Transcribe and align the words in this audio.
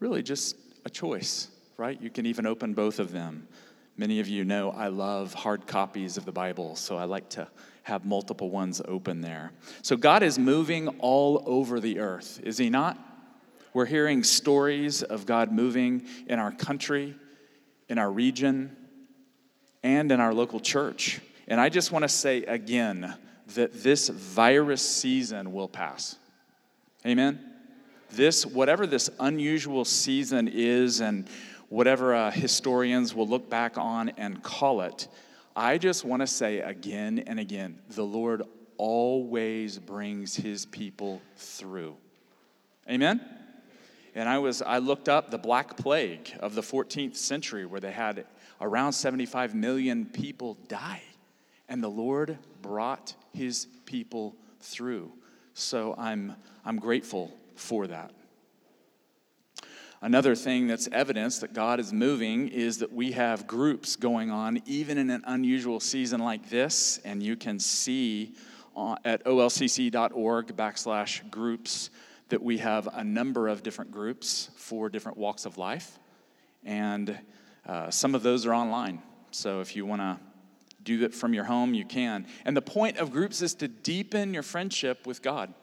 really 0.00 0.22
just 0.22 0.56
a 0.84 0.90
choice, 0.90 1.48
right? 1.76 2.00
You 2.00 2.10
can 2.10 2.26
even 2.26 2.46
open 2.46 2.74
both 2.74 2.98
of 2.98 3.12
them. 3.12 3.48
Many 3.96 4.20
of 4.20 4.28
you 4.28 4.44
know 4.44 4.70
I 4.70 4.88
love 4.88 5.32
hard 5.32 5.66
copies 5.66 6.16
of 6.16 6.24
the 6.24 6.32
Bible, 6.32 6.76
so 6.76 6.96
I 6.96 7.04
like 7.04 7.30
to 7.30 7.48
have 7.82 8.04
multiple 8.04 8.50
ones 8.50 8.82
open 8.86 9.20
there. 9.20 9.52
So 9.82 9.96
God 9.96 10.22
is 10.22 10.38
moving 10.38 10.88
all 10.98 11.42
over 11.46 11.80
the 11.80 12.00
earth, 12.00 12.40
is 12.42 12.58
He 12.58 12.68
not? 12.68 12.98
We're 13.72 13.86
hearing 13.86 14.24
stories 14.24 15.02
of 15.02 15.26
God 15.26 15.52
moving 15.52 16.06
in 16.26 16.38
our 16.38 16.50
country, 16.50 17.14
in 17.88 17.98
our 17.98 18.10
region, 18.10 18.74
and 19.82 20.10
in 20.10 20.18
our 20.18 20.34
local 20.34 20.60
church. 20.60 21.20
And 21.46 21.60
I 21.60 21.68
just 21.68 21.92
want 21.92 22.02
to 22.02 22.08
say 22.08 22.42
again 22.42 23.14
that 23.54 23.82
this 23.82 24.08
virus 24.08 24.82
season 24.82 25.52
will 25.52 25.68
pass. 25.68 26.16
Amen? 27.06 27.45
This, 28.10 28.46
whatever 28.46 28.86
this 28.86 29.10
unusual 29.20 29.84
season 29.84 30.48
is, 30.48 31.00
and 31.00 31.28
whatever 31.68 32.14
uh, 32.14 32.30
historians 32.30 33.14
will 33.14 33.26
look 33.26 33.50
back 33.50 33.76
on 33.76 34.10
and 34.10 34.42
call 34.42 34.82
it, 34.82 35.08
I 35.54 35.78
just 35.78 36.04
want 36.04 36.20
to 36.20 36.26
say 36.26 36.60
again 36.60 37.24
and 37.26 37.40
again 37.40 37.78
the 37.90 38.04
Lord 38.04 38.42
always 38.76 39.78
brings 39.78 40.36
his 40.36 40.66
people 40.66 41.22
through. 41.36 41.96
Amen? 42.88 43.20
And 44.14 44.28
I 44.28 44.38
was 44.38 44.62
I 44.62 44.78
looked 44.78 45.08
up 45.08 45.30
the 45.30 45.38
Black 45.38 45.76
Plague 45.76 46.32
of 46.40 46.54
the 46.54 46.62
14th 46.62 47.16
century 47.16 47.66
where 47.66 47.80
they 47.80 47.92
had 47.92 48.26
around 48.60 48.92
75 48.92 49.54
million 49.54 50.06
people 50.06 50.56
die. 50.68 51.02
And 51.68 51.82
the 51.82 51.88
Lord 51.88 52.38
brought 52.62 53.14
his 53.32 53.66
people 53.86 54.36
through. 54.60 55.12
So 55.54 55.94
I'm, 55.98 56.36
I'm 56.64 56.78
grateful 56.78 57.32
for 57.56 57.86
that. 57.86 58.12
Another 60.02 60.34
thing 60.34 60.66
that's 60.66 60.88
evidence 60.92 61.38
that 61.38 61.54
God 61.54 61.80
is 61.80 61.92
moving 61.92 62.48
is 62.48 62.78
that 62.78 62.92
we 62.92 63.12
have 63.12 63.46
groups 63.46 63.96
going 63.96 64.30
on, 64.30 64.62
even 64.66 64.98
in 64.98 65.10
an 65.10 65.22
unusual 65.26 65.80
season 65.80 66.20
like 66.20 66.50
this. 66.50 67.00
And 67.04 67.22
you 67.22 67.34
can 67.34 67.58
see 67.58 68.34
at 69.04 69.24
olcc.org 69.24 70.56
backslash 70.56 71.28
groups 71.30 71.90
that 72.28 72.42
we 72.42 72.58
have 72.58 72.88
a 72.92 73.02
number 73.02 73.48
of 73.48 73.62
different 73.62 73.90
groups 73.90 74.50
for 74.56 74.90
different 74.90 75.16
walks 75.16 75.46
of 75.46 75.56
life. 75.56 75.98
And 76.64 77.18
uh, 77.66 77.90
some 77.90 78.14
of 78.14 78.22
those 78.22 78.44
are 78.44 78.54
online. 78.54 79.00
So 79.30 79.60
if 79.60 79.74
you 79.74 79.86
want 79.86 80.02
to 80.02 80.18
do 80.82 81.04
it 81.04 81.14
from 81.14 81.32
your 81.32 81.44
home, 81.44 81.72
you 81.72 81.84
can. 81.84 82.26
And 82.44 82.56
the 82.56 82.62
point 82.62 82.98
of 82.98 83.10
groups 83.10 83.40
is 83.40 83.54
to 83.56 83.68
deepen 83.68 84.34
your 84.34 84.42
friendship 84.42 85.06
with 85.06 85.22
God 85.22 85.54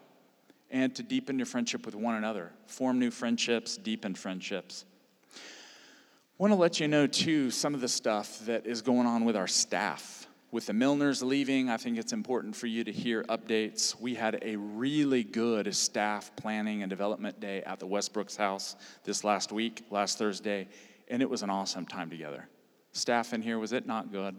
and 0.74 0.94
to 0.96 1.04
deepen 1.04 1.38
your 1.38 1.46
friendship 1.46 1.86
with 1.86 1.96
one 1.96 2.16
another. 2.16 2.52
Form 2.66 3.00
new 3.00 3.12
friendships, 3.12 3.78
deepen 3.78 4.16
friendships. 4.16 4.86
I 5.34 5.38
want 6.40 6.52
to 6.52 6.58
let 6.58 6.80
you 6.80 6.88
know, 6.88 7.06
too, 7.06 7.52
some 7.52 7.76
of 7.76 7.80
the 7.80 7.88
stuff 7.88 8.40
that 8.48 8.66
is 8.66 8.82
going 8.82 9.06
on 9.06 9.24
with 9.24 9.38
our 9.38 9.48
staff. 9.48 10.28
With 10.52 10.66
the 10.66 10.74
Milners 10.74 11.24
leaving, 11.24 11.70
I 11.70 11.78
think 11.78 11.98
it's 11.98 12.12
important 12.12 12.56
for 12.56 12.68
you 12.68 12.84
to 12.84 12.92
hear 12.92 13.24
updates. 13.26 14.00
We 14.00 14.16
had 14.16 14.40
a 14.42 14.56
really 14.56 15.24
good 15.24 15.74
staff 15.76 16.36
planning 16.36 16.82
and 16.82 16.90
development 16.90 17.40
day 17.40 17.62
at 17.62 17.80
the 17.80 17.88
Westbrooks 17.88 18.36
house 18.36 18.76
this 19.04 19.24
last 19.24 19.52
week, 19.52 19.86
last 19.92 20.18
Thursday, 20.18 20.68
and 21.08 21.22
it 21.22 21.30
was 21.30 21.44
an 21.44 21.52
awesome 21.52 21.86
time 21.86 22.10
together. 22.10 22.48
Staff 22.94 23.34
in 23.34 23.44
here, 23.44 23.60
was 23.60 23.74
it 23.74 23.86
not 23.86 24.12
good? 24.12 24.36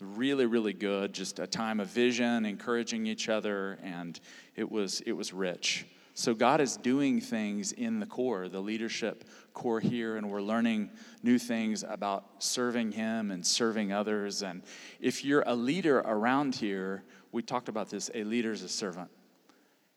Really, 0.00 0.46
really 0.46 0.72
good. 0.72 1.12
Just 1.12 1.38
a 1.38 1.46
time 1.46 1.80
of 1.80 1.88
vision, 1.88 2.44
encouraging 2.44 3.06
each 3.06 3.28
other, 3.28 3.78
and 3.82 4.18
it 4.56 4.70
was, 4.70 5.00
it 5.02 5.12
was 5.12 5.32
rich. 5.32 5.86
So, 6.14 6.34
God 6.34 6.60
is 6.60 6.76
doing 6.76 7.20
things 7.20 7.72
in 7.72 7.98
the 7.98 8.06
core, 8.06 8.48
the 8.48 8.60
leadership 8.60 9.24
core 9.52 9.80
here, 9.80 10.16
and 10.16 10.30
we're 10.30 10.42
learning 10.42 10.90
new 11.22 11.38
things 11.38 11.84
about 11.88 12.42
serving 12.42 12.92
Him 12.92 13.30
and 13.30 13.44
serving 13.44 13.92
others. 13.92 14.42
And 14.42 14.62
if 15.00 15.24
you're 15.24 15.42
a 15.46 15.54
leader 15.54 15.98
around 15.98 16.54
here, 16.54 17.02
we 17.32 17.42
talked 17.42 17.68
about 17.68 17.90
this 17.90 18.10
a 18.14 18.22
leader 18.24 18.52
is 18.52 18.62
a 18.62 18.68
servant. 18.68 19.10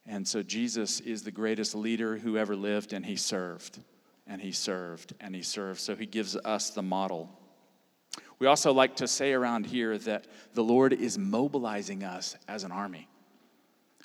And 0.06 0.28
so, 0.28 0.42
Jesus 0.42 1.00
is 1.02 1.24
the 1.24 1.32
greatest 1.32 1.76
leader 1.76 2.18
who 2.18 2.38
ever 2.38 2.56
lived, 2.56 2.94
and 2.94 3.06
He 3.06 3.16
served 3.16 3.80
and 4.28 4.42
he 4.42 4.52
served 4.52 5.14
and 5.20 5.34
he 5.34 5.42
served. 5.42 5.80
So 5.80 5.96
he 5.96 6.06
gives 6.06 6.36
us 6.36 6.70
the 6.72 6.84
model. 6.84 7.30
We 8.40 8.48
also 8.48 8.72
like 8.72 8.98
to 8.98 9.08
say 9.08 9.34
around 9.34 9.66
here 9.66 9.98
that 10.00 10.28
the 10.54 10.64
Lord 10.64 10.94
is 10.94 11.18
mobilizing 11.18 12.04
us 12.04 12.36
as 12.48 12.64
an 12.64 12.72
army. 12.72 13.08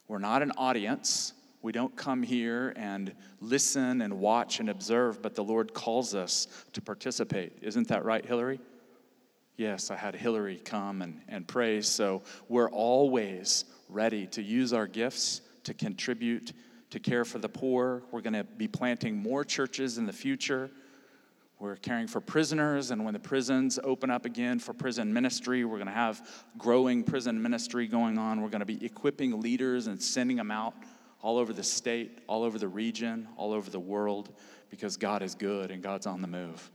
We're 0.08 0.18
not 0.18 0.42
an 0.42 0.52
audience. 0.56 1.34
We 1.60 1.72
don't 1.72 1.94
come 1.96 2.22
here 2.22 2.72
and 2.76 3.14
listen 3.40 4.00
and 4.02 4.18
watch 4.18 4.58
and 4.58 4.68
observe, 4.68 5.22
but 5.22 5.34
the 5.34 5.44
Lord 5.44 5.74
calls 5.74 6.14
us 6.14 6.48
to 6.72 6.80
participate. 6.80 7.58
Isn't 7.62 7.88
that 7.88 8.04
right, 8.04 8.24
Hillary? 8.24 8.60
Yes, 9.56 9.90
I 9.90 9.96
had 9.96 10.14
Hillary 10.14 10.56
come 10.64 11.02
and, 11.02 11.20
and 11.28 11.46
pray. 11.46 11.82
So 11.82 12.22
we're 12.48 12.70
always 12.70 13.66
ready 13.88 14.26
to 14.28 14.42
use 14.42 14.72
our 14.72 14.86
gifts 14.86 15.42
to 15.64 15.74
contribute 15.74 16.52
to 16.90 16.98
care 16.98 17.24
for 17.24 17.38
the 17.38 17.48
poor. 17.48 18.02
We're 18.10 18.20
going 18.20 18.32
to 18.34 18.44
be 18.44 18.68
planting 18.68 19.16
more 19.16 19.44
churches 19.44 19.98
in 19.98 20.06
the 20.06 20.12
future. 20.12 20.70
We're 21.62 21.76
caring 21.76 22.08
for 22.08 22.20
prisoners, 22.20 22.90
and 22.90 23.04
when 23.04 23.14
the 23.14 23.20
prisons 23.20 23.78
open 23.84 24.10
up 24.10 24.24
again 24.24 24.58
for 24.58 24.72
prison 24.72 25.12
ministry, 25.12 25.64
we're 25.64 25.76
going 25.76 25.86
to 25.86 25.92
have 25.92 26.44
growing 26.58 27.04
prison 27.04 27.40
ministry 27.40 27.86
going 27.86 28.18
on. 28.18 28.40
We're 28.40 28.48
going 28.48 28.66
to 28.66 28.66
be 28.66 28.84
equipping 28.84 29.40
leaders 29.40 29.86
and 29.86 30.02
sending 30.02 30.36
them 30.36 30.50
out 30.50 30.74
all 31.20 31.38
over 31.38 31.52
the 31.52 31.62
state, 31.62 32.18
all 32.26 32.42
over 32.42 32.58
the 32.58 32.66
region, 32.66 33.28
all 33.36 33.52
over 33.52 33.70
the 33.70 33.78
world, 33.78 34.34
because 34.70 34.96
God 34.96 35.22
is 35.22 35.36
good 35.36 35.70
and 35.70 35.84
God's 35.84 36.04
on 36.04 36.20
the 36.20 36.26
move. 36.26 36.68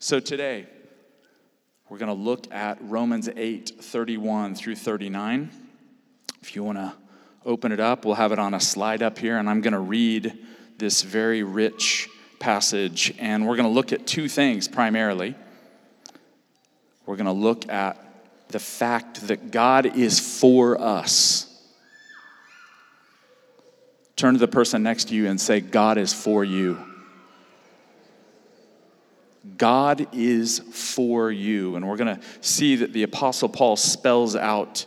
So 0.00 0.18
today, 0.18 0.66
we're 1.88 1.98
going 1.98 2.08
to 2.08 2.20
look 2.20 2.52
at 2.52 2.78
Romans 2.80 3.28
8 3.36 3.74
31 3.80 4.56
through 4.56 4.74
39. 4.74 5.48
If 6.42 6.56
you 6.56 6.64
want 6.64 6.78
to 6.78 6.92
open 7.44 7.70
it 7.70 7.78
up. 7.78 8.04
We'll 8.04 8.16
have 8.16 8.32
it 8.32 8.40
on 8.40 8.52
a 8.52 8.60
slide 8.60 9.04
up 9.04 9.16
here, 9.16 9.38
and 9.38 9.48
I'm 9.48 9.60
going 9.60 9.74
to 9.74 9.78
read 9.78 10.36
this 10.76 11.02
very 11.02 11.44
rich 11.44 12.08
passage. 12.38 13.14
And 13.18 13.46
we're 13.46 13.56
going 13.56 13.68
to 13.68 13.74
look 13.74 13.92
at 13.92 14.06
two 14.06 14.28
things 14.28 14.68
primarily. 14.68 15.34
We're 17.06 17.16
going 17.16 17.26
to 17.26 17.32
look 17.32 17.68
at 17.68 18.02
the 18.48 18.58
fact 18.58 19.28
that 19.28 19.50
God 19.50 19.86
is 19.86 20.20
for 20.40 20.80
us. 20.80 21.42
Turn 24.16 24.34
to 24.34 24.40
the 24.40 24.48
person 24.48 24.82
next 24.82 25.08
to 25.08 25.14
you 25.14 25.28
and 25.28 25.40
say, 25.40 25.60
God 25.60 25.98
is 25.98 26.12
for 26.12 26.42
you. 26.42 26.78
God 29.58 30.08
is 30.12 30.58
for 30.58 31.30
you. 31.30 31.76
And 31.76 31.88
we're 31.88 31.96
going 31.96 32.16
to 32.16 32.22
see 32.40 32.76
that 32.76 32.92
the 32.92 33.02
Apostle 33.02 33.48
Paul 33.48 33.76
spells 33.76 34.34
out 34.34 34.86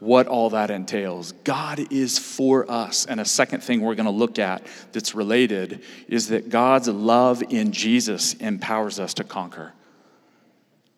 what 0.00 0.26
all 0.28 0.50
that 0.50 0.70
entails. 0.70 1.32
God 1.44 1.92
is 1.92 2.18
for 2.18 2.70
us. 2.70 3.06
And 3.06 3.20
a 3.20 3.24
second 3.24 3.62
thing 3.62 3.80
we're 3.80 3.96
going 3.96 4.06
to 4.06 4.10
look 4.12 4.38
at 4.38 4.62
that's 4.92 5.14
related 5.14 5.82
is 6.08 6.28
that 6.28 6.50
God's 6.50 6.88
love 6.88 7.42
in 7.42 7.72
Jesus 7.72 8.34
empowers 8.34 9.00
us 9.00 9.14
to 9.14 9.24
conquer. 9.24 9.72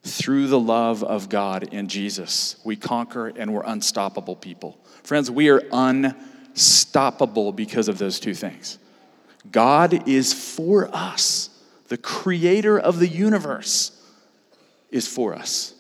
Through 0.03 0.49
the 0.49 0.61
love 0.61 1.03
of 1.03 1.29
God 1.29 1.75
in 1.75 1.89
Jesus, 1.89 2.57
we 2.65 2.77
conquer 2.77 3.29
and 3.29 3.53
we're 3.53 3.65
unstoppable 3.65 4.37
people. 4.37 4.79
Friends, 5.03 5.31
we 5.31 5.49
are 5.51 5.63
unstoppable 5.73 7.53
because 7.53 7.89
of 7.89 7.99
those 7.99 8.21
two 8.21 8.35
things. 8.35 8.79
God 9.51 10.09
is 10.09 10.33
for 10.33 10.95
us, 10.95 11.51
the 11.89 11.97
creator 11.97 12.79
of 12.79 12.99
the 12.99 13.09
universe 13.09 13.93
is 14.91 15.09
for 15.09 15.35
us. 15.35 15.75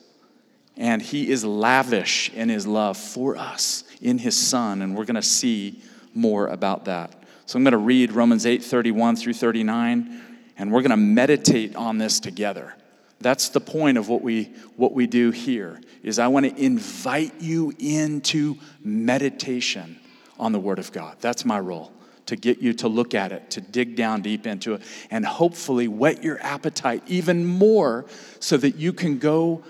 And 0.77 1.03
he 1.03 1.31
is 1.31 1.45
lavish 1.45 2.31
in 2.33 2.49
his 2.49 2.67
love 2.67 2.97
for 2.97 3.37
us 3.37 3.85
in 4.01 4.19
his 4.19 4.37
son. 4.37 4.83
And 4.83 4.97
we're 4.97 5.05
going 5.05 5.17
to 5.17 5.23
see 5.23 5.83
more 6.15 6.47
about 6.47 6.87
that. 6.87 7.15
So 7.47 7.59
I'm 7.59 7.65
going 7.65 7.73
to 7.73 7.79
read 7.79 8.13
Romans 8.13 8.47
8 8.47 8.63
31 8.63 9.17
through 9.17 9.35
39, 9.35 10.21
and 10.57 10.73
we're 10.73 10.83
going 10.83 10.91
to 10.91 10.97
meditate 10.97 11.75
on 11.75 11.99
this 11.99 12.21
together. 12.21 12.75
That's 13.21 13.51
the 13.51 13.61
point 13.61 13.99
of 13.99 14.09
what 14.09 14.23
we, 14.23 14.45
what 14.77 14.93
we 14.93 15.07
do 15.07 15.31
here 15.31 15.81
is 16.03 16.19
I 16.19 16.29
want 16.29 16.47
to 16.47 16.63
invite 16.63 17.41
you 17.41 17.75
into 17.79 18.57
meditation 18.83 19.99
on 20.39 20.53
the 20.53 20.61
Word 20.61 20.79
of 20.79 20.91
God. 20.93 21.17
That's 21.21 21.45
my 21.45 21.61
role 21.61 21.93
to 22.27 22.37
get 22.37 22.61
you 22.61 22.73
to 22.73 22.87
look 22.89 23.15
at 23.15 23.33
it, 23.33 23.51
to 23.51 23.61
dig 23.61 23.97
down 23.97 24.23
deep 24.23 24.47
into 24.47 24.75
it, 24.75 24.83
and 25.11 25.27
hopefully 25.27 25.89
whet 25.89 26.23
your 26.23 26.41
appetite 26.41 27.03
even 27.09 27.45
more 27.45 28.07
so 28.39 28.57
that 28.57 28.77
you 28.77 28.93
can 28.93 29.19
go 29.19 29.65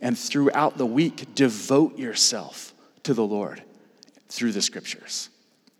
and 0.00 0.18
throughout 0.18 0.78
the 0.78 0.86
week, 0.86 1.34
devote 1.34 1.98
yourself 1.98 2.74
to 3.04 3.14
the 3.14 3.24
Lord 3.24 3.62
through 4.28 4.52
the 4.52 4.62
scriptures. 4.62 5.30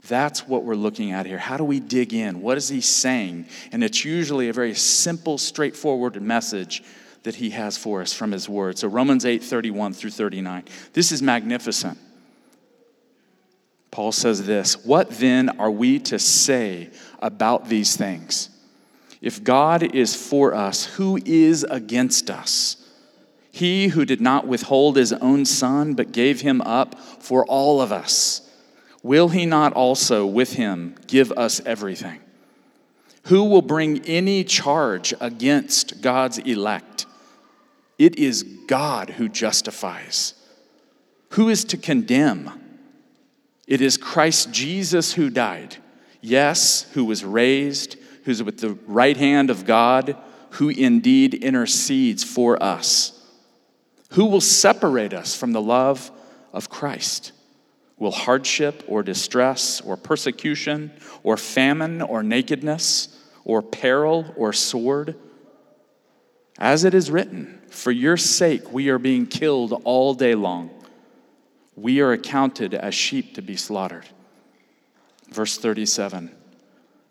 That's 0.08 0.46
what 0.46 0.62
we're 0.62 0.74
looking 0.74 1.12
at 1.12 1.26
here. 1.26 1.38
How 1.38 1.56
do 1.56 1.64
we 1.64 1.80
dig 1.80 2.14
in? 2.14 2.40
What 2.40 2.56
is 2.56 2.68
he 2.68 2.80
saying? 2.80 3.46
And 3.72 3.82
it's 3.82 4.04
usually 4.04 4.48
a 4.48 4.52
very 4.52 4.74
simple, 4.74 5.36
straightforward 5.36 6.20
message 6.22 6.82
that 7.24 7.34
he 7.34 7.50
has 7.50 7.76
for 7.76 8.00
us 8.02 8.12
from 8.12 8.30
his 8.30 8.48
word. 8.48 8.78
So 8.78 8.86
Romans 8.86 9.24
8 9.24 9.42
31 9.42 9.94
through 9.94 10.10
39. 10.10 10.64
This 10.92 11.10
is 11.10 11.22
magnificent. 11.22 11.98
Paul 13.90 14.12
says 14.12 14.46
this 14.46 14.84
What 14.84 15.10
then 15.10 15.58
are 15.58 15.70
we 15.70 15.98
to 16.00 16.18
say 16.18 16.90
about 17.18 17.68
these 17.68 17.96
things? 17.96 18.50
If 19.20 19.42
God 19.42 19.82
is 19.82 20.14
for 20.14 20.54
us, 20.54 20.84
who 20.84 21.18
is 21.24 21.64
against 21.64 22.30
us? 22.30 22.76
He 23.56 23.88
who 23.88 24.04
did 24.04 24.20
not 24.20 24.46
withhold 24.46 24.96
his 24.96 25.14
own 25.14 25.46
son, 25.46 25.94
but 25.94 26.12
gave 26.12 26.42
him 26.42 26.60
up 26.60 27.00
for 27.00 27.42
all 27.46 27.80
of 27.80 27.90
us, 27.90 28.42
will 29.02 29.30
he 29.30 29.46
not 29.46 29.72
also 29.72 30.26
with 30.26 30.52
him 30.52 30.94
give 31.06 31.32
us 31.32 31.62
everything? 31.64 32.20
Who 33.28 33.44
will 33.44 33.62
bring 33.62 34.04
any 34.04 34.44
charge 34.44 35.14
against 35.22 36.02
God's 36.02 36.36
elect? 36.36 37.06
It 37.98 38.18
is 38.18 38.42
God 38.42 39.08
who 39.08 39.26
justifies. 39.26 40.34
Who 41.30 41.48
is 41.48 41.64
to 41.64 41.78
condemn? 41.78 42.60
It 43.66 43.80
is 43.80 43.96
Christ 43.96 44.52
Jesus 44.52 45.14
who 45.14 45.30
died, 45.30 45.78
yes, 46.20 46.82
who 46.92 47.06
was 47.06 47.24
raised, 47.24 47.96
who's 48.24 48.42
with 48.42 48.58
the 48.58 48.76
right 48.86 49.16
hand 49.16 49.48
of 49.48 49.64
God, 49.64 50.14
who 50.50 50.68
indeed 50.68 51.32
intercedes 51.32 52.22
for 52.22 52.62
us. 52.62 53.15
Who 54.10 54.26
will 54.26 54.40
separate 54.40 55.12
us 55.12 55.34
from 55.34 55.52
the 55.52 55.60
love 55.60 56.10
of 56.52 56.68
Christ? 56.68 57.32
Will 57.98 58.12
hardship 58.12 58.84
or 58.86 59.02
distress 59.02 59.80
or 59.80 59.96
persecution 59.96 60.92
or 61.22 61.36
famine 61.36 62.02
or 62.02 62.22
nakedness 62.22 63.08
or 63.44 63.62
peril 63.62 64.32
or 64.36 64.52
sword? 64.52 65.16
As 66.58 66.84
it 66.84 66.94
is 66.94 67.10
written, 67.10 67.60
For 67.70 67.90
your 67.90 68.16
sake 68.16 68.72
we 68.72 68.88
are 68.90 68.98
being 68.98 69.26
killed 69.26 69.80
all 69.84 70.14
day 70.14 70.34
long. 70.34 70.70
We 71.74 72.00
are 72.00 72.12
accounted 72.12 72.74
as 72.74 72.94
sheep 72.94 73.34
to 73.34 73.42
be 73.42 73.56
slaughtered. 73.56 74.06
Verse 75.30 75.58
37 75.58 76.34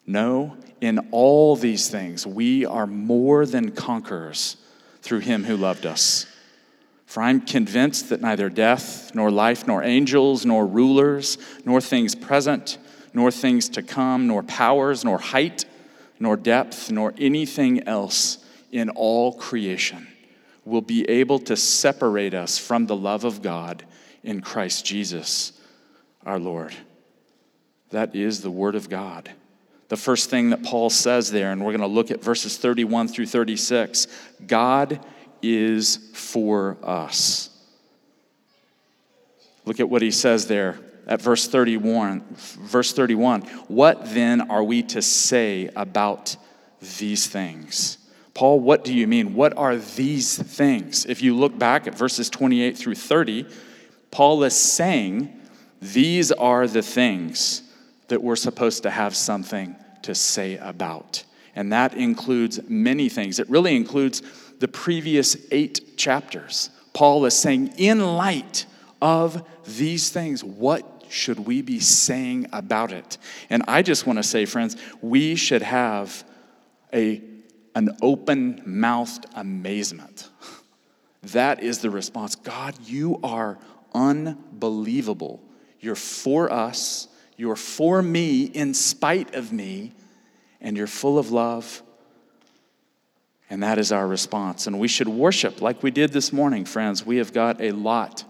No, 0.08 0.58
in 0.82 1.00
all 1.12 1.56
these 1.56 1.90
things 1.90 2.26
we 2.26 2.66
are 2.66 2.88
more 2.88 3.46
than 3.46 3.72
conquerors 3.72 4.58
through 5.02 5.20
him 5.20 5.44
who 5.44 5.58
loved 5.58 5.86
us. 5.86 6.26
For 7.06 7.22
I'm 7.22 7.42
convinced 7.42 8.10
that 8.10 8.22
neither 8.22 8.50
death, 8.50 9.14
nor 9.14 9.32
life, 9.32 9.68
nor 9.68 9.84
angels, 9.84 10.46
nor 10.46 10.66
rulers, 10.66 11.38
nor 11.64 11.80
things 11.80 12.16
present, 12.16 12.78
nor 13.14 13.32
things 13.32 13.70
to 13.70 13.84
come, 13.84 14.28
nor 14.28 14.44
powers, 14.44 15.06
nor 15.06 15.18
height, 15.18 15.66
nor 16.20 16.36
depth, 16.36 16.92
nor 16.92 17.14
anything 17.18 17.88
else 17.88 18.40
in 18.72 18.90
all 18.90 19.34
creation 19.34 20.08
will 20.66 20.82
be 20.82 21.08
able 21.08 21.40
to 21.40 21.56
separate 21.56 22.34
us 22.34 22.58
from 22.58 22.88
the 22.88 22.96
love 22.96 23.24
of 23.24 23.42
God 23.42 23.86
in 24.24 24.42
Christ 24.42 24.86
Jesus 24.86 25.54
our 26.26 26.40
Lord. 26.40 26.74
That 27.92 28.16
is 28.16 28.42
the 28.42 28.52
Word 28.52 28.76
of 28.76 28.90
God. 28.90 29.32
The 29.90 29.98
first 29.98 30.32
thing 30.32 30.50
that 30.50 30.64
Paul 30.64 30.90
says 30.90 31.32
there, 31.32 31.52
and 31.52 31.64
we're 31.64 31.72
going 31.72 31.82
to 31.82 31.88
look 31.88 32.10
at 32.10 32.24
verses 32.24 32.58
31 32.58 33.08
through 33.08 33.28
36 33.28 34.08
God 34.48 35.00
is 35.54 35.98
for 36.14 36.78
us. 36.84 37.50
Look 39.66 39.80
at 39.80 39.90
what 39.90 40.02
he 40.02 40.12
says 40.12 40.48
there 40.48 40.80
at 41.08 41.22
verse 41.22 41.48
31. 41.48 42.24
Verse 42.34 42.94
31 42.94 43.42
What 43.68 44.14
then 44.14 44.50
are 44.50 44.64
we 44.64 44.84
to 44.84 45.02
say 45.02 45.70
about 45.76 46.36
these 46.98 47.28
things? 47.28 47.98
Paul, 48.34 48.60
what 48.60 48.84
do 48.84 48.94
you 48.94 49.08
mean? 49.08 49.34
What 49.34 49.58
are 49.58 49.78
these 49.78 50.38
things? 50.38 51.06
If 51.06 51.22
you 51.22 51.36
look 51.36 51.58
back 51.58 51.88
at 51.88 51.98
verses 51.98 52.30
28 52.30 52.78
through 52.78 52.96
30, 52.96 53.46
Paul 54.12 54.44
is 54.44 54.56
saying 54.56 55.40
these 55.82 56.32
are 56.34 56.68
the 56.68 56.82
things 56.82 57.64
that 58.10 58.22
we're 58.22 58.36
supposed 58.36 58.84
to 58.84 58.90
have 58.90 59.16
something 59.16 59.76
to 60.04 60.14
say 60.14 60.58
about. 60.58 61.24
And 61.56 61.72
that 61.72 61.94
includes 61.94 62.60
many 62.68 63.08
things. 63.08 63.40
It 63.40 63.50
really 63.50 63.76
includes 63.76 64.22
the 64.60 64.68
previous 64.68 65.38
eight 65.52 65.98
chapters. 65.98 66.70
Paul 66.94 67.26
is 67.26 67.36
saying, 67.36 67.74
in 67.78 68.00
light 68.00 68.66
of 69.02 69.46
these 69.66 70.10
things, 70.10 70.44
what 70.44 71.06
should 71.10 71.40
we 71.40 71.62
be 71.62 71.80
saying 71.80 72.48
about 72.52 72.92
it? 72.92 73.18
And 73.50 73.64
I 73.68 73.82
just 73.82 74.08
want 74.08 74.18
to 74.18 74.24
say, 74.24 74.46
friends, 74.46 74.78
we 75.02 75.36
should 75.36 75.62
have 75.62 76.24
a, 76.94 77.22
an 77.76 77.98
open 78.02 78.62
mouthed 78.66 79.26
amazement. 79.36 80.30
That 81.24 81.62
is 81.62 81.80
the 81.80 81.90
response. 81.90 82.36
God, 82.36 82.76
you 82.86 83.20
are 83.24 83.58
unbelievable. 83.94 85.42
You're 85.80 85.96
for 85.96 86.52
us, 86.52 87.08
you're 87.38 87.56
for 87.56 88.02
me 88.02 88.44
in 88.44 88.74
spite 88.74 89.36
of 89.36 89.52
me, 89.52 89.94
and 90.62 90.78
you're 90.78 90.88
full 90.88 91.20
of 91.20 91.32
love 91.32 91.84
and 93.56 93.64
that 93.64 93.78
is 93.78 93.94
our 93.94 94.06
response. 94.06 94.68
And 94.68 94.80
we 94.80 94.90
should 94.90 95.08
worship 95.08 95.62
like 95.62 95.82
we 95.82 95.90
did 95.90 96.12
this 96.12 96.34
morning, 96.34 96.66
friends. 96.66 97.06
We 97.06 97.16
have 97.20 97.32
got 97.32 97.62
a 97.62 97.72
lot 97.72 98.26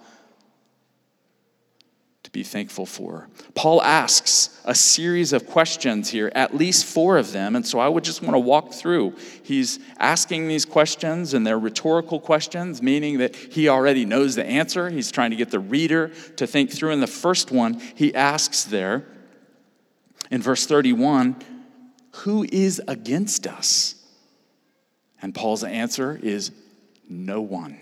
to 2.21 2.29
be 2.29 2.43
thankful 2.43 2.85
for. 2.85 3.27
Paul 3.55 3.81
asks 3.81 4.61
a 4.65 4.75
series 4.75 5.33
of 5.33 5.47
questions 5.47 6.11
here, 6.11 6.31
at 6.35 6.53
least 6.53 6.85
four 6.85 7.17
of 7.17 7.31
them. 7.31 7.55
And 7.55 7.65
so 7.65 7.79
I 7.79 7.87
would 7.87 8.03
just 8.03 8.21
want 8.21 8.35
to 8.35 8.39
walk 8.39 8.71
through. 8.71 9.15
He's 9.41 9.79
asking 9.97 10.47
these 10.47 10.63
questions, 10.63 11.33
and 11.33 11.45
they're 11.45 11.57
rhetorical 11.57 12.19
questions, 12.19 12.83
meaning 12.83 13.17
that 13.17 13.35
he 13.35 13.67
already 13.67 14.05
knows 14.05 14.35
the 14.35 14.45
answer. 14.45 14.91
He's 14.91 15.11
trying 15.11 15.31
to 15.31 15.35
get 15.35 15.49
the 15.49 15.59
reader 15.59 16.09
to 16.35 16.45
think 16.45 16.69
through. 16.69 16.91
And 16.91 17.01
the 17.01 17.07
first 17.07 17.49
one 17.49 17.81
he 17.95 18.13
asks 18.13 18.63
there 18.63 19.07
in 20.29 20.43
verse 20.43 20.67
31 20.67 21.35
Who 22.17 22.45
is 22.51 22.79
against 22.87 23.47
us? 23.47 23.94
And 25.25 25.33
Paul's 25.33 25.63
answer 25.63 26.19
is 26.21 26.51
no 27.09 27.41
one. 27.41 27.79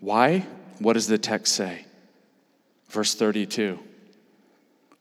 Why? 0.00 0.46
What 0.78 0.94
does 0.94 1.08
the 1.08 1.18
text 1.18 1.54
say? 1.54 1.84
Verse 2.88 3.14
32 3.14 3.78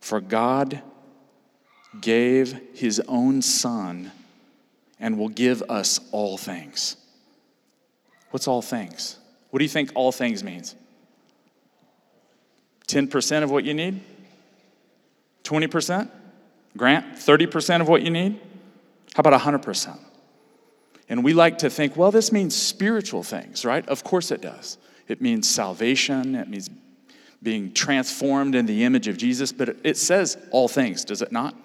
For 0.01 0.19
God 0.19 0.81
gave 2.01 2.59
his 2.73 3.01
own 3.07 3.41
Son 3.41 4.11
and 4.99 5.17
will 5.17 5.29
give 5.29 5.63
us 5.69 6.01
all 6.11 6.37
things. 6.37 6.97
What's 8.31 8.49
all 8.49 8.61
things? 8.61 9.17
What 9.51 9.59
do 9.59 9.63
you 9.63 9.69
think 9.69 9.91
all 9.95 10.11
things 10.11 10.43
means? 10.43 10.75
10% 12.89 13.41
of 13.41 13.49
what 13.49 13.63
you 13.63 13.73
need? 13.73 14.01
20%? 15.45 16.09
Grant, 16.75 17.15
30% 17.15 17.79
of 17.79 17.87
what 17.87 18.01
you 18.01 18.09
need? 18.09 18.37
How 19.13 19.21
about 19.21 19.39
100%? 19.39 19.97
And 21.07 21.23
we 21.23 21.33
like 21.33 21.59
to 21.59 21.69
think, 21.69 21.95
well, 21.95 22.11
this 22.11 22.31
means 22.31 22.55
spiritual 22.55 23.23
things, 23.23 23.63
right? 23.63 23.87
Of 23.87 24.03
course 24.03 24.31
it 24.31 24.41
does. 24.41 24.77
It 25.07 25.21
means 25.21 25.47
salvation, 25.47 26.35
it 26.35 26.49
means 26.49 26.69
being 27.43 27.73
transformed 27.73 28.55
in 28.55 28.65
the 28.65 28.83
image 28.83 29.07
of 29.07 29.17
Jesus, 29.17 29.51
but 29.51 29.77
it 29.83 29.97
says 29.97 30.37
all 30.49 30.67
things, 30.67 31.05
does 31.05 31.21
it 31.21 31.31
not? 31.31 31.55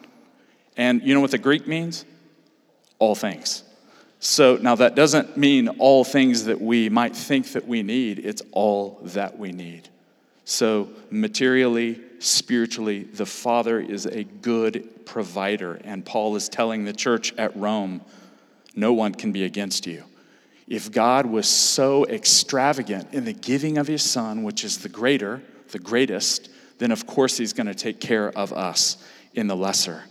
And 0.76 1.02
you 1.02 1.14
know 1.14 1.20
what 1.20 1.30
the 1.30 1.38
Greek 1.38 1.66
means? 1.66 2.04
All 2.98 3.14
things. 3.14 3.64
So 4.18 4.58
now 4.60 4.74
that 4.74 4.94
doesn't 4.94 5.38
mean 5.38 5.68
all 5.68 6.04
things 6.04 6.44
that 6.44 6.60
we 6.60 6.90
might 6.90 7.16
think 7.16 7.52
that 7.52 7.66
we 7.66 7.82
need, 7.82 8.18
it's 8.18 8.42
all 8.52 9.00
that 9.02 9.38
we 9.38 9.52
need. 9.52 9.88
So, 10.44 10.88
materially, 11.10 12.00
spiritually, 12.18 13.04
the 13.04 13.24
Father 13.24 13.78
is 13.78 14.04
a 14.04 14.24
good 14.24 15.06
provider. 15.06 15.80
And 15.84 16.04
Paul 16.04 16.34
is 16.34 16.48
telling 16.48 16.84
the 16.84 16.92
church 16.92 17.32
at 17.38 17.56
Rome, 17.56 18.00
no 18.74 18.92
one 18.92 19.14
can 19.14 19.32
be 19.32 19.44
against 19.44 19.86
you. 19.86 20.04
If 20.66 20.92
God 20.92 21.26
was 21.26 21.48
so 21.48 22.06
extravagant 22.06 23.12
in 23.12 23.24
the 23.24 23.32
giving 23.32 23.76
of 23.76 23.88
his 23.88 24.02
son, 24.02 24.42
which 24.42 24.64
is 24.64 24.78
the 24.78 24.88
greater, 24.88 25.42
the 25.72 25.78
greatest, 25.78 26.48
then 26.78 26.92
of 26.92 27.06
course 27.06 27.36
he's 27.36 27.52
going 27.52 27.66
to 27.66 27.74
take 27.74 28.00
care 28.00 28.30
of 28.30 28.52
us 28.52 29.04
in 29.34 29.46
the 29.46 29.56
lesser. 29.56 30.04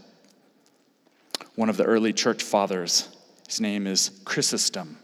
One 1.55 1.69
of 1.69 1.77
the 1.77 1.85
early 1.85 2.13
church 2.13 2.43
fathers, 2.43 3.09
his 3.47 3.61
name 3.61 3.87
is 3.87 4.11
Chrysostom, 4.25 4.97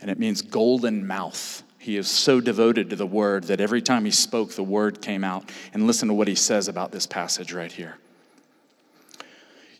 and 0.00 0.10
it 0.10 0.18
means 0.18 0.42
golden 0.42 1.06
mouth. 1.06 1.62
He 1.78 1.96
is 1.96 2.10
so 2.10 2.40
devoted 2.40 2.90
to 2.90 2.96
the 2.96 3.06
word 3.06 3.44
that 3.44 3.60
every 3.60 3.80
time 3.80 4.04
he 4.04 4.10
spoke, 4.10 4.52
the 4.52 4.62
word 4.62 5.00
came 5.00 5.22
out. 5.22 5.50
And 5.72 5.86
listen 5.86 6.08
to 6.08 6.14
what 6.14 6.26
he 6.26 6.34
says 6.34 6.66
about 6.66 6.90
this 6.90 7.06
passage 7.06 7.52
right 7.52 7.70
here. 7.70 7.96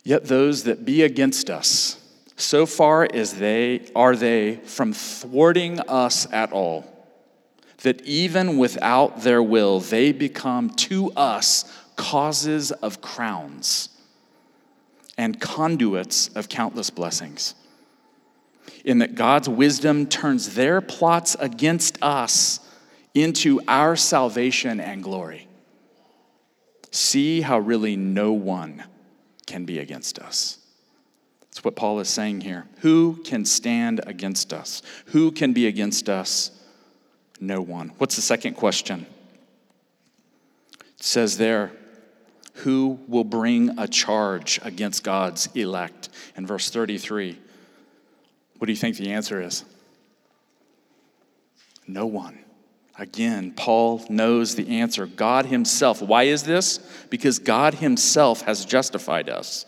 Yet 0.03 0.25
those 0.25 0.63
that 0.63 0.85
be 0.85 1.03
against 1.03 1.49
us, 1.49 2.01
so 2.37 2.67
far 2.67 3.07
as 3.11 3.33
they 3.33 3.81
are 3.95 4.15
they 4.15 4.55
from 4.57 4.93
thwarting 4.93 5.79
us 5.81 6.31
at 6.31 6.53
all, 6.53 6.85
that 7.81 8.01
even 8.03 8.57
without 8.57 9.23
their 9.23 9.41
will, 9.41 9.79
they 9.79 10.11
become 10.11 10.69
to 10.69 11.11
us 11.13 11.71
causes 11.95 12.71
of 12.71 13.01
crowns 13.01 13.89
and 15.17 15.41
conduits 15.41 16.27
of 16.29 16.47
countless 16.47 16.91
blessings. 16.91 17.55
In 18.85 18.99
that 18.99 19.15
God's 19.15 19.49
wisdom 19.49 20.05
turns 20.05 20.53
their 20.53 20.79
plots 20.79 21.35
against 21.39 21.97
us 22.03 22.59
into 23.15 23.59
our 23.67 23.95
salvation 23.95 24.79
and 24.79 25.01
glory. 25.01 25.47
See 26.91 27.41
how 27.41 27.57
really 27.57 27.95
no 27.95 28.31
one 28.31 28.83
can 29.47 29.65
be 29.65 29.79
against 29.79 30.19
us. 30.19 30.56
That's 31.57 31.65
what 31.65 31.75
Paul 31.75 31.99
is 31.99 32.07
saying 32.07 32.41
here. 32.41 32.67
Who 32.81 33.15
can 33.23 33.43
stand 33.43 34.01
against 34.05 34.53
us? 34.53 34.83
Who 35.07 35.31
can 35.31 35.53
be 35.53 35.65
against 35.65 36.07
us? 36.07 36.51
No 37.39 37.61
one. 37.61 37.93
What's 37.97 38.15
the 38.15 38.21
second 38.21 38.53
question? 38.53 39.07
It 40.79 41.01
says 41.03 41.39
there, 41.39 41.71
who 42.57 42.99
will 43.07 43.23
bring 43.23 43.79
a 43.79 43.87
charge 43.87 44.59
against 44.63 45.03
God's 45.03 45.47
elect? 45.55 46.09
In 46.35 46.45
verse 46.45 46.69
33. 46.69 47.39
What 48.59 48.67
do 48.67 48.71
you 48.71 48.77
think 48.77 48.97
the 48.97 49.13
answer 49.13 49.41
is? 49.41 49.65
No 51.87 52.05
one. 52.05 52.37
Again, 52.99 53.51
Paul 53.51 54.05
knows 54.11 54.53
the 54.53 54.77
answer 54.79 55.07
God 55.07 55.47
Himself. 55.47 56.03
Why 56.03 56.23
is 56.23 56.43
this? 56.43 56.77
Because 57.09 57.39
God 57.39 57.73
Himself 57.73 58.41
has 58.41 58.63
justified 58.63 59.27
us. 59.27 59.65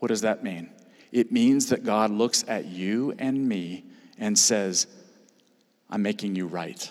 What 0.00 0.08
does 0.08 0.22
that 0.22 0.42
mean? 0.42 0.70
It 1.12 1.32
means 1.32 1.70
that 1.70 1.84
God 1.84 2.10
looks 2.10 2.44
at 2.46 2.66
you 2.66 3.14
and 3.18 3.48
me 3.48 3.84
and 4.18 4.38
says, 4.38 4.86
I'm 5.88 6.02
making 6.02 6.36
you 6.36 6.46
right. 6.46 6.90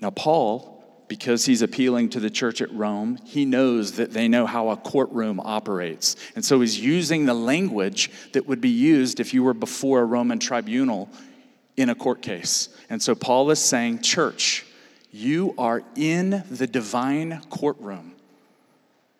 Now, 0.00 0.10
Paul 0.10 0.78
because 1.08 1.46
he's 1.46 1.62
appealing 1.62 2.10
to 2.10 2.20
the 2.20 2.30
church 2.30 2.60
at 2.60 2.72
Rome, 2.72 3.18
he 3.24 3.44
knows 3.44 3.92
that 3.92 4.12
they 4.12 4.28
know 4.28 4.46
how 4.46 4.68
a 4.68 4.76
courtroom 4.76 5.40
operates. 5.40 6.16
And 6.36 6.44
so 6.44 6.60
he's 6.60 6.78
using 6.78 7.26
the 7.26 7.34
language 7.34 8.10
that 8.32 8.46
would 8.46 8.60
be 8.60 8.68
used 8.68 9.18
if 9.18 9.34
you 9.34 9.42
were 9.42 9.54
before 9.54 10.00
a 10.00 10.04
Roman 10.04 10.38
tribunal 10.38 11.08
in 11.76 11.88
a 11.88 11.94
court 11.94 12.22
case. 12.22 12.68
And 12.90 13.02
so 13.02 13.14
Paul 13.14 13.50
is 13.50 13.58
saying, 13.58 14.02
Church, 14.02 14.66
you 15.10 15.54
are 15.56 15.82
in 15.96 16.44
the 16.50 16.66
divine 16.66 17.40
courtroom, 17.48 18.14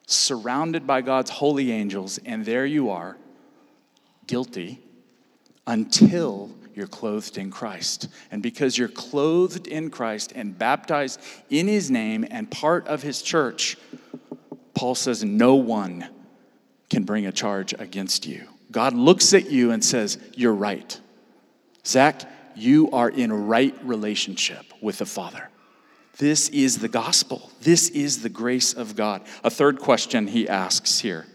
surrounded 0.08 0.86
by 0.86 1.02
God's 1.02 1.30
holy 1.30 1.70
angels, 1.70 2.18
and 2.24 2.44
there 2.44 2.64
you 2.64 2.88
are, 2.90 3.16
guilty, 4.26 4.80
until 5.66 6.50
you're 6.74 6.86
clothed 6.86 7.36
in 7.36 7.50
Christ. 7.50 8.08
And 8.30 8.42
because 8.42 8.78
you're 8.78 8.88
clothed 8.88 9.66
in 9.66 9.90
Christ 9.90 10.32
and 10.34 10.56
baptized 10.56 11.20
in 11.50 11.68
his 11.68 11.90
name 11.90 12.24
and 12.30 12.50
part 12.50 12.88
of 12.88 13.02
his 13.02 13.20
church, 13.20 13.76
Paul 14.72 14.94
says, 14.94 15.22
no 15.22 15.56
one 15.56 16.08
can 16.88 17.04
bring 17.04 17.26
a 17.26 17.32
charge 17.32 17.74
against 17.78 18.26
you. 18.26 18.48
God 18.70 18.94
looks 18.94 19.34
at 19.34 19.50
you 19.50 19.72
and 19.72 19.84
says, 19.84 20.18
You're 20.34 20.54
right. 20.54 20.98
Zach, 21.86 22.22
you 22.54 22.90
are 22.92 23.10
in 23.10 23.46
right 23.46 23.74
relationship 23.82 24.64
with 24.80 24.98
the 24.98 25.06
Father. 25.06 25.50
This 26.18 26.48
is 26.48 26.78
the 26.78 26.88
gospel. 26.88 27.50
This 27.62 27.88
is 27.90 28.22
the 28.22 28.28
grace 28.28 28.74
of 28.74 28.96
God. 28.96 29.22
A 29.44 29.50
third 29.50 29.78
question 29.78 30.26
he 30.26 30.48
asks 30.48 30.98
here 30.98 31.26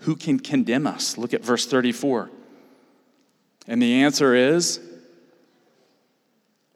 Who 0.00 0.16
can 0.16 0.40
condemn 0.40 0.86
us? 0.86 1.16
Look 1.16 1.32
at 1.32 1.44
verse 1.44 1.64
34. 1.64 2.30
And 3.68 3.80
the 3.80 4.02
answer 4.02 4.34
is 4.34 4.80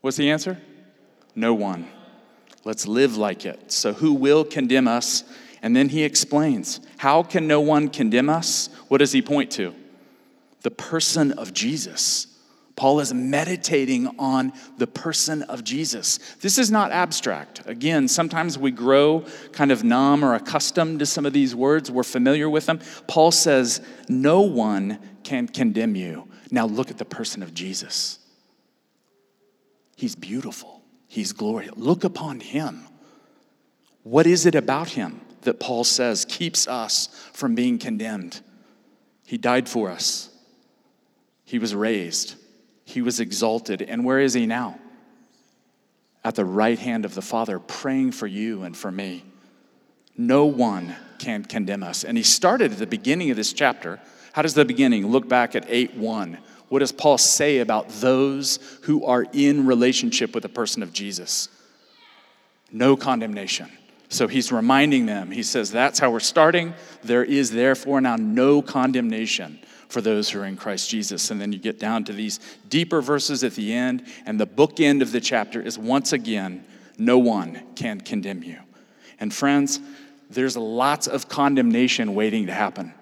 what's 0.01 0.17
the 0.17 0.31
answer? 0.31 0.59
No 1.35 1.53
one. 1.53 1.89
Let's 2.65 2.87
live 2.87 3.17
like 3.17 3.45
it. 3.45 3.71
So, 3.73 3.93
who 3.93 4.13
will 4.15 4.45
condemn 4.45 4.89
us? 4.89 5.25
And 5.61 5.75
then 5.75 5.89
he 5.89 6.05
explains 6.05 6.81
how 6.99 7.25
can 7.25 7.49
no 7.49 7.61
one 7.61 7.89
condemn 7.89 8.29
us? 8.29 8.69
What 8.89 8.99
does 8.99 9.11
he 9.11 9.23
point 9.23 9.51
to? 9.53 9.75
The 10.63 10.71
person 10.71 11.33
of 11.33 11.53
Jesus. 11.53 12.29
Paul 12.77 13.01
is 13.01 13.13
meditating 13.13 14.07
on 14.19 14.53
the 14.77 14.87
person 14.87 15.43
of 15.43 15.65
Jesus. 15.65 16.19
This 16.41 16.59
is 16.59 16.71
not 16.71 16.93
abstract. 16.93 17.63
Again, 17.67 18.07
sometimes 18.07 18.59
we 18.59 18.71
grow 18.71 19.25
kind 19.53 19.73
of 19.73 19.83
numb 19.83 20.23
or 20.23 20.35
accustomed 20.35 20.99
to 20.99 21.07
some 21.07 21.25
of 21.25 21.33
these 21.33 21.55
words, 21.55 21.91
we're 21.91 22.03
familiar 22.03 22.49
with 22.49 22.67
them. 22.67 22.81
Paul 23.09 23.33
says, 23.33 23.81
No 24.09 24.43
one 24.43 24.99
can 25.25 25.49
condemn 25.49 25.97
you 25.97 26.29
now 26.51 26.67
look 26.67 26.91
at 26.91 26.99
the 26.99 27.05
person 27.05 27.43
of 27.43 27.55
Jesus. 27.55 28.19
He's 29.97 30.15
beautiful, 30.15 30.83
he's 31.09 31.33
glorious. 31.33 31.75
Look 31.77 32.05
upon 32.05 32.41
him. 32.41 32.83
What 34.03 34.27
is 34.27 34.47
it 34.47 34.55
about 34.55 34.91
him 34.91 35.21
that 35.43 35.59
Paul 35.59 35.85
says 35.85 36.25
keeps 36.25 36.69
us 36.69 37.09
from 37.33 37.55
being 37.55 37.79
condemned? 37.79 38.41
He 39.27 39.39
died 39.39 39.69
for 39.69 39.91
us, 39.91 40.31
he 41.45 41.59
was 41.59 41.75
raised, 41.75 42.37
he 42.87 43.03
was 43.03 43.21
exalted. 43.21 43.83
And 43.83 44.05
where 44.05 44.21
is 44.21 44.33
he 44.33 44.47
now? 44.47 44.79
At 46.25 46.37
the 46.37 46.45
right 46.45 46.79
hand 46.79 47.05
of 47.05 47.15
the 47.15 47.23
Father, 47.23 47.59
praying 47.59 48.13
for 48.13 48.27
you 48.27 48.63
and 48.63 48.75
for 48.75 48.91
me. 48.91 49.25
No 50.17 50.47
one 50.47 50.97
can 51.19 51.45
condemn 51.45 51.83
us. 51.83 52.05
And 52.05 52.17
he 52.17 52.23
started 52.23 52.73
at 52.73 52.79
the 52.79 52.87
beginning 52.87 53.31
of 53.31 53.37
this 53.37 53.53
chapter 53.53 54.01
how 54.33 54.43
does 54.43 54.53
the 54.53 54.67
beginning 54.67 55.07
look 55.07 55.31
back 55.31 55.57
at 55.57 55.65
8 55.67 55.95
1? 55.95 56.37
What 56.69 56.81
does 56.81 56.93
Paul 56.93 57.17
say 57.17 57.61
about 57.61 57.89
those 57.89 58.59
who 58.83 59.07
are 59.07 59.25
in 59.33 59.65
relationship 59.65 60.35
with 60.35 60.43
the 60.43 60.51
person 60.51 60.83
of 60.83 60.93
Jesus? 60.93 61.49
No 62.71 62.97
condemnation. 62.97 63.71
So 64.11 64.29
he's 64.29 64.53
reminding 64.53 65.07
them, 65.07 65.31
he 65.31 65.43
says, 65.43 65.71
that's 65.71 65.99
how 65.99 66.11
we're 66.11 66.21
starting. 66.21 66.75
There 67.03 67.25
is 67.25 67.51
therefore 67.51 68.03
now 68.03 68.17
no 68.17 68.61
condemnation 68.61 69.59
for 69.89 70.01
those 70.01 70.31
who 70.31 70.41
are 70.41 70.45
in 70.45 70.57
Christ 70.57 70.91
Jesus. 70.91 71.31
And 71.31 71.41
then 71.41 71.53
you 71.53 71.59
get 71.59 71.79
down 71.79 72.05
to 72.05 72.13
these 72.13 72.41
deeper 72.69 73.01
verses 73.01 73.45
at 73.45 73.55
the 73.55 73.73
end, 73.73 74.07
and 74.25 74.41
the 74.41 74.47
bookend 74.47 75.03
of 75.03 75.13
the 75.13 75.21
chapter 75.21 75.61
is 75.61 75.79
once 75.79 76.13
again, 76.13 76.65
no 76.99 77.19
one 77.19 77.63
can 77.77 78.01
condemn 78.01 78.43
you. 78.43 78.59
And 79.21 79.33
friends, 79.33 79.81
there's 80.29 80.57
lots 80.57 81.07
of 81.07 81.29
condemnation 81.29 82.15
waiting 82.15 82.47
to 82.47 82.53
happen 82.53 82.93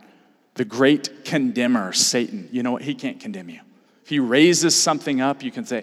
the 0.55 0.65
great 0.65 1.25
condemner, 1.25 1.93
Satan, 1.93 2.49
you 2.53 2.63
know 2.63 2.73
what? 2.73 2.83
He 2.83 2.95
can't 2.95 3.21
condemn 3.21 3.49
you. 3.49 3.61
If 4.03 4.09
he 4.09 4.21
raises 4.21 4.81
something 4.81 5.21
up, 5.21 5.43
you 5.43 5.51
can 5.51 5.65
say, 5.65 5.83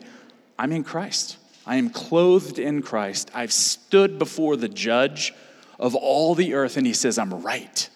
I'm 0.57 0.71
in 0.71 0.83
Christ. 0.83 1.37
I 1.65 1.75
am 1.75 1.89
clothed 1.89 2.57
in 2.57 2.81
Christ. 2.81 3.31
I've 3.33 3.51
stood 3.51 4.17
before 4.17 4.55
the 4.55 4.69
judge 4.69 5.33
of 5.79 5.95
all 5.95 6.35
the 6.35 6.53
earth, 6.53 6.77
and 6.77 6.87
he 6.87 6.93
says, 6.93 7.17
I'm 7.17 7.41
right. 7.41 7.89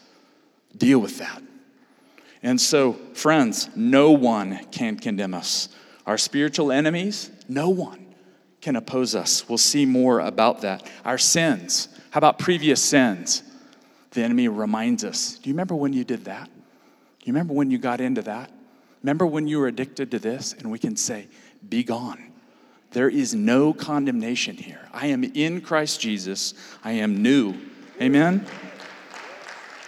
Deal 0.76 1.00
with 1.00 1.20
that. 1.20 1.42
And 2.46 2.62
so, 2.62 2.94
friends, 3.16 3.72
no 3.76 4.12
one 4.12 4.66
can 4.66 4.98
condemn 4.98 5.34
us. 5.34 5.68
Our 6.06 6.20
spiritual 6.20 6.72
enemies, 6.72 7.32
no 7.50 7.70
one 7.70 8.14
can 8.62 8.76
oppose 8.76 9.16
us. 9.16 9.50
We'll 9.50 9.58
see 9.58 9.84
more 9.88 10.20
about 10.20 10.62
that. 10.62 10.88
Our 11.04 11.18
sins, 11.18 11.90
how 12.12 12.20
about 12.20 12.38
previous 12.38 12.84
sins? 12.84 13.42
The 14.12 14.22
enemy 14.22 14.48
reminds 14.48 15.04
us 15.04 15.40
Do 15.40 15.50
you 15.50 15.56
remember 15.56 15.74
when 15.74 15.92
you 15.92 16.04
did 16.04 16.26
that? 16.26 16.48
You 17.24 17.34
remember 17.34 17.56
when 17.56 17.72
you 17.72 17.80
got 17.80 18.00
into 18.00 18.22
that? 18.22 18.52
Remember 19.02 19.26
when 19.26 19.48
you 19.48 19.58
were 19.58 19.68
addicted 19.68 20.12
to 20.12 20.20
this? 20.20 20.54
And 20.54 20.70
we 20.70 20.78
can 20.78 20.96
say, 20.96 21.28
Be 21.68 21.84
gone. 21.84 22.32
There 22.92 23.10
is 23.10 23.34
no 23.34 23.74
condemnation 23.74 24.56
here. 24.56 24.88
I 24.94 25.08
am 25.08 25.24
in 25.24 25.62
Christ 25.62 26.00
Jesus. 26.00 26.54
I 26.84 26.92
am 26.92 27.24
new. 27.24 27.56
Amen? 28.00 28.46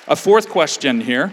A 0.07 0.15
fourth 0.15 0.49
question 0.49 0.99
here 0.99 1.31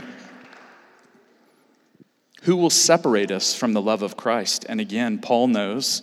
Who 2.45 2.57
will 2.57 2.71
separate 2.71 3.31
us 3.31 3.55
from 3.55 3.73
the 3.73 3.81
love 3.81 4.03
of 4.03 4.17
Christ? 4.19 4.67
And 4.69 4.81
again, 4.81 5.19
Paul 5.19 5.49
knows 5.49 6.03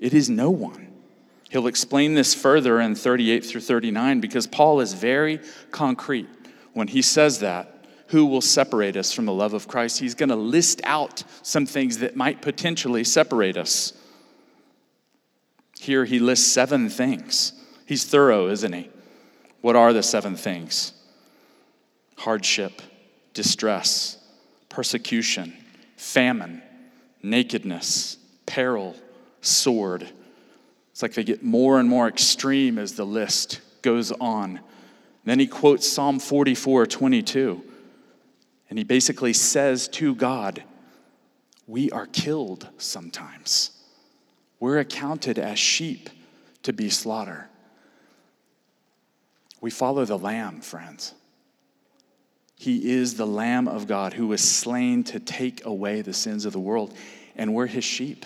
it 0.00 0.14
is 0.14 0.30
no 0.30 0.50
one. 0.50 0.92
He'll 1.50 1.66
explain 1.66 2.14
this 2.14 2.34
further 2.34 2.80
in 2.80 2.94
38 2.94 3.44
through 3.44 3.60
39 3.60 4.20
because 4.20 4.46
Paul 4.46 4.80
is 4.80 4.94
very 4.94 5.40
concrete 5.70 6.28
when 6.72 6.88
he 6.88 7.02
says 7.02 7.40
that 7.40 7.84
who 8.08 8.24
will 8.24 8.40
separate 8.40 8.96
us 8.96 9.12
from 9.12 9.26
the 9.26 9.32
love 9.32 9.52
of 9.52 9.68
Christ. 9.68 9.98
He's 9.98 10.14
going 10.14 10.28
to 10.30 10.36
list 10.36 10.80
out 10.84 11.22
some 11.42 11.66
things 11.66 11.98
that 11.98 12.16
might 12.16 12.40
potentially 12.40 13.04
separate 13.04 13.56
us. 13.56 13.92
Here 15.78 16.06
he 16.06 16.18
lists 16.18 16.50
seven 16.50 16.88
things. 16.88 17.52
He's 17.84 18.04
thorough, 18.04 18.48
isn't 18.48 18.72
he? 18.72 18.88
What 19.60 19.76
are 19.76 19.92
the 19.92 20.02
seven 20.02 20.36
things? 20.36 20.92
Hardship, 22.16 22.80
distress, 23.34 24.16
persecution, 24.76 25.54
famine, 25.96 26.60
nakedness, 27.22 28.18
peril, 28.44 28.94
sword. 29.40 30.06
It's 30.90 31.00
like 31.00 31.14
they 31.14 31.24
get 31.24 31.42
more 31.42 31.80
and 31.80 31.88
more 31.88 32.06
extreme 32.06 32.78
as 32.78 32.92
the 32.92 33.06
list 33.06 33.62
goes 33.80 34.12
on. 34.12 34.60
Then 35.24 35.38
he 35.38 35.46
quotes 35.46 35.90
Psalm 35.90 36.18
44 36.18 36.84
22. 36.84 37.64
And 38.68 38.78
he 38.78 38.84
basically 38.84 39.32
says 39.32 39.88
to 39.88 40.14
God, 40.14 40.62
We 41.66 41.90
are 41.90 42.04
killed 42.04 42.68
sometimes. 42.76 43.70
We're 44.60 44.80
accounted 44.80 45.38
as 45.38 45.58
sheep 45.58 46.10
to 46.64 46.74
be 46.74 46.90
slaughtered. 46.90 47.46
We 49.62 49.70
follow 49.70 50.04
the 50.04 50.18
Lamb, 50.18 50.60
friends. 50.60 51.14
He 52.56 52.90
is 52.90 53.14
the 53.14 53.26
Lamb 53.26 53.68
of 53.68 53.86
God 53.86 54.14
who 54.14 54.26
was 54.26 54.40
slain 54.40 55.04
to 55.04 55.20
take 55.20 55.64
away 55.64 56.00
the 56.00 56.14
sins 56.14 56.46
of 56.46 56.52
the 56.52 56.58
world, 56.60 56.94
and 57.36 57.54
we're 57.54 57.66
his 57.66 57.84
sheep. 57.84 58.24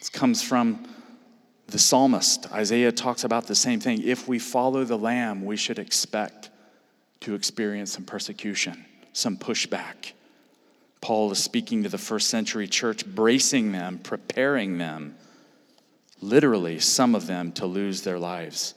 This 0.00 0.08
comes 0.08 0.42
from 0.42 0.88
the 1.68 1.78
psalmist. 1.78 2.50
Isaiah 2.52 2.92
talks 2.92 3.24
about 3.24 3.46
the 3.46 3.54
same 3.54 3.78
thing. 3.78 4.02
If 4.02 4.26
we 4.26 4.38
follow 4.38 4.84
the 4.84 4.96
Lamb, 4.96 5.44
we 5.44 5.56
should 5.56 5.78
expect 5.78 6.50
to 7.20 7.34
experience 7.34 7.92
some 7.92 8.04
persecution, 8.04 8.84
some 9.12 9.36
pushback. 9.36 10.12
Paul 11.00 11.30
is 11.30 11.42
speaking 11.42 11.82
to 11.82 11.88
the 11.88 11.98
first 11.98 12.28
century 12.28 12.66
church, 12.66 13.04
bracing 13.04 13.72
them, 13.72 13.98
preparing 13.98 14.78
them, 14.78 15.14
literally, 16.20 16.78
some 16.78 17.14
of 17.14 17.26
them, 17.26 17.52
to 17.52 17.66
lose 17.66 18.02
their 18.02 18.18
lives. 18.18 18.74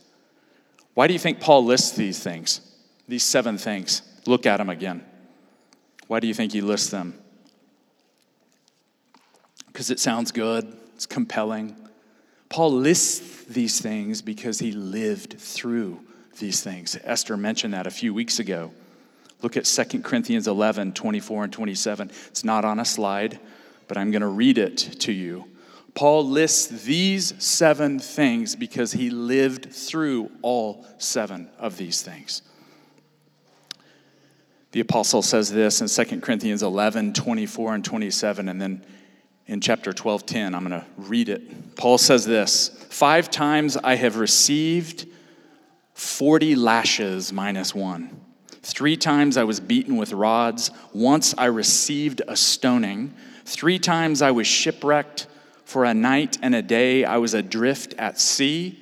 Why 0.96 1.08
do 1.08 1.14
you 1.14 1.20
think 1.20 1.40
Paul 1.40 1.64
lists 1.64 1.92
these 1.92 2.22
things, 2.22 2.60
these 3.08 3.24
seven 3.24 3.58
things? 3.58 4.02
Look 4.26 4.46
at 4.46 4.58
them 4.58 4.70
again. 4.70 5.04
Why 6.08 6.20
do 6.20 6.28
you 6.28 6.34
think 6.34 6.52
he 6.52 6.62
lists 6.62 6.90
them? 6.90 7.20
Because 9.68 9.92
it 9.92 10.00
sounds 10.00 10.32
good, 10.32 10.76
it's 10.96 11.06
compelling. 11.06 11.76
Paul 12.50 12.72
lists 12.72 13.46
these 13.46 13.80
things 13.80 14.22
because 14.22 14.60
he 14.60 14.72
lived 14.72 15.40
through 15.40 16.00
these 16.40 16.62
things. 16.62 16.98
Esther 17.04 17.38
mentioned 17.38 17.74
that 17.74 17.86
a 17.86 17.92
few 17.92 18.14
weeks 18.14 18.40
ago. 18.40 18.72
Look 19.42 19.56
at 19.56 19.66
2 19.66 20.02
Corinthians 20.02 20.48
11, 20.48 20.94
24 20.94 21.46
and 21.46 21.54
27. 21.54 22.12
It's 22.28 22.44
not 22.44 22.66
on 22.66 22.80
a 22.80 22.86
slide, 22.86 23.40
but 23.88 23.98
I'm 23.98 24.12
going 24.12 24.22
to 24.22 24.28
read 24.28 24.58
it 24.58 24.78
to 24.78 25.12
you. 25.12 25.46
Paul 25.94 26.26
lists 26.26 26.68
these 26.84 27.34
seven 27.44 28.00
things 28.00 28.56
because 28.56 28.92
he 28.92 29.10
lived 29.10 29.72
through 29.72 30.32
all 30.42 30.86
seven 30.98 31.50
of 31.58 31.78
these 31.78 32.02
things. 32.02 32.42
The 34.72 34.82
apostle 34.82 35.22
says 35.22 35.52
this 35.52 35.82
in 35.82 36.06
2 36.06 36.22
Corinthians 36.22 36.62
11, 36.62 37.14
24 37.14 37.76
and 37.76 37.86
27, 37.86 38.50
and 38.50 38.62
then 38.62 38.86
in 39.48 39.62
chapter 39.62 39.92
12, 39.92 40.28
10, 40.28 40.54
I'm 40.54 40.68
going 40.68 40.80
to 40.80 40.86
read 40.98 41.28
it. 41.28 41.76
Paul 41.76 41.98
says 41.98 42.26
this 42.26 42.70
Five 42.90 43.32
times 43.32 43.78
I 43.78 43.96
have 43.96 44.18
received 44.18 45.08
40 45.94 46.56
lashes 46.56 47.34
minus 47.34 47.74
one. 47.74 48.22
Three 48.62 48.96
times 48.96 49.38
I 49.38 49.44
was 49.44 49.60
beaten 49.60 49.98
with 49.98 50.14
rods. 50.14 50.70
Once 50.94 51.34
I 51.38 51.46
received 51.46 52.22
a 52.28 52.36
stoning. 52.36 53.16
Three 53.46 53.80
times 53.80 54.22
I 54.22 54.32
was 54.32 54.46
shipwrecked. 54.46 55.28
For 55.66 55.86
a 55.86 55.94
night 55.94 56.38
and 56.42 56.54
a 56.54 56.62
day 56.62 57.04
I 57.06 57.18
was 57.18 57.34
adrift 57.34 57.94
at 57.98 58.20
sea, 58.20 58.80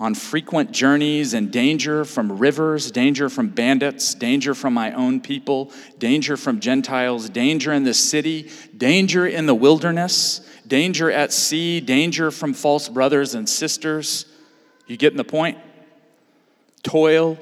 on 0.00 0.14
frequent 0.14 0.72
journeys 0.72 1.34
and 1.34 1.52
danger 1.52 2.06
from 2.06 2.38
rivers, 2.38 2.90
danger 2.90 3.28
from 3.28 3.50
bandits, 3.50 4.14
danger 4.14 4.54
from 4.54 4.72
my 4.72 4.90
own 4.92 5.20
people, 5.20 5.70
danger 5.98 6.38
from 6.38 6.58
Gentiles, 6.58 7.28
danger 7.28 7.70
in 7.70 7.84
the 7.84 7.92
city, 7.92 8.50
danger 8.74 9.26
in 9.26 9.44
the 9.44 9.54
wilderness, 9.54 10.40
danger 10.66 11.10
at 11.10 11.34
sea, 11.34 11.80
danger 11.80 12.30
from 12.30 12.54
false 12.54 12.88
brothers 12.88 13.34
and 13.34 13.46
sisters. 13.46 14.24
You 14.86 14.96
getting 14.96 15.18
the 15.18 15.24
point? 15.24 15.58
Toil, 16.82 17.38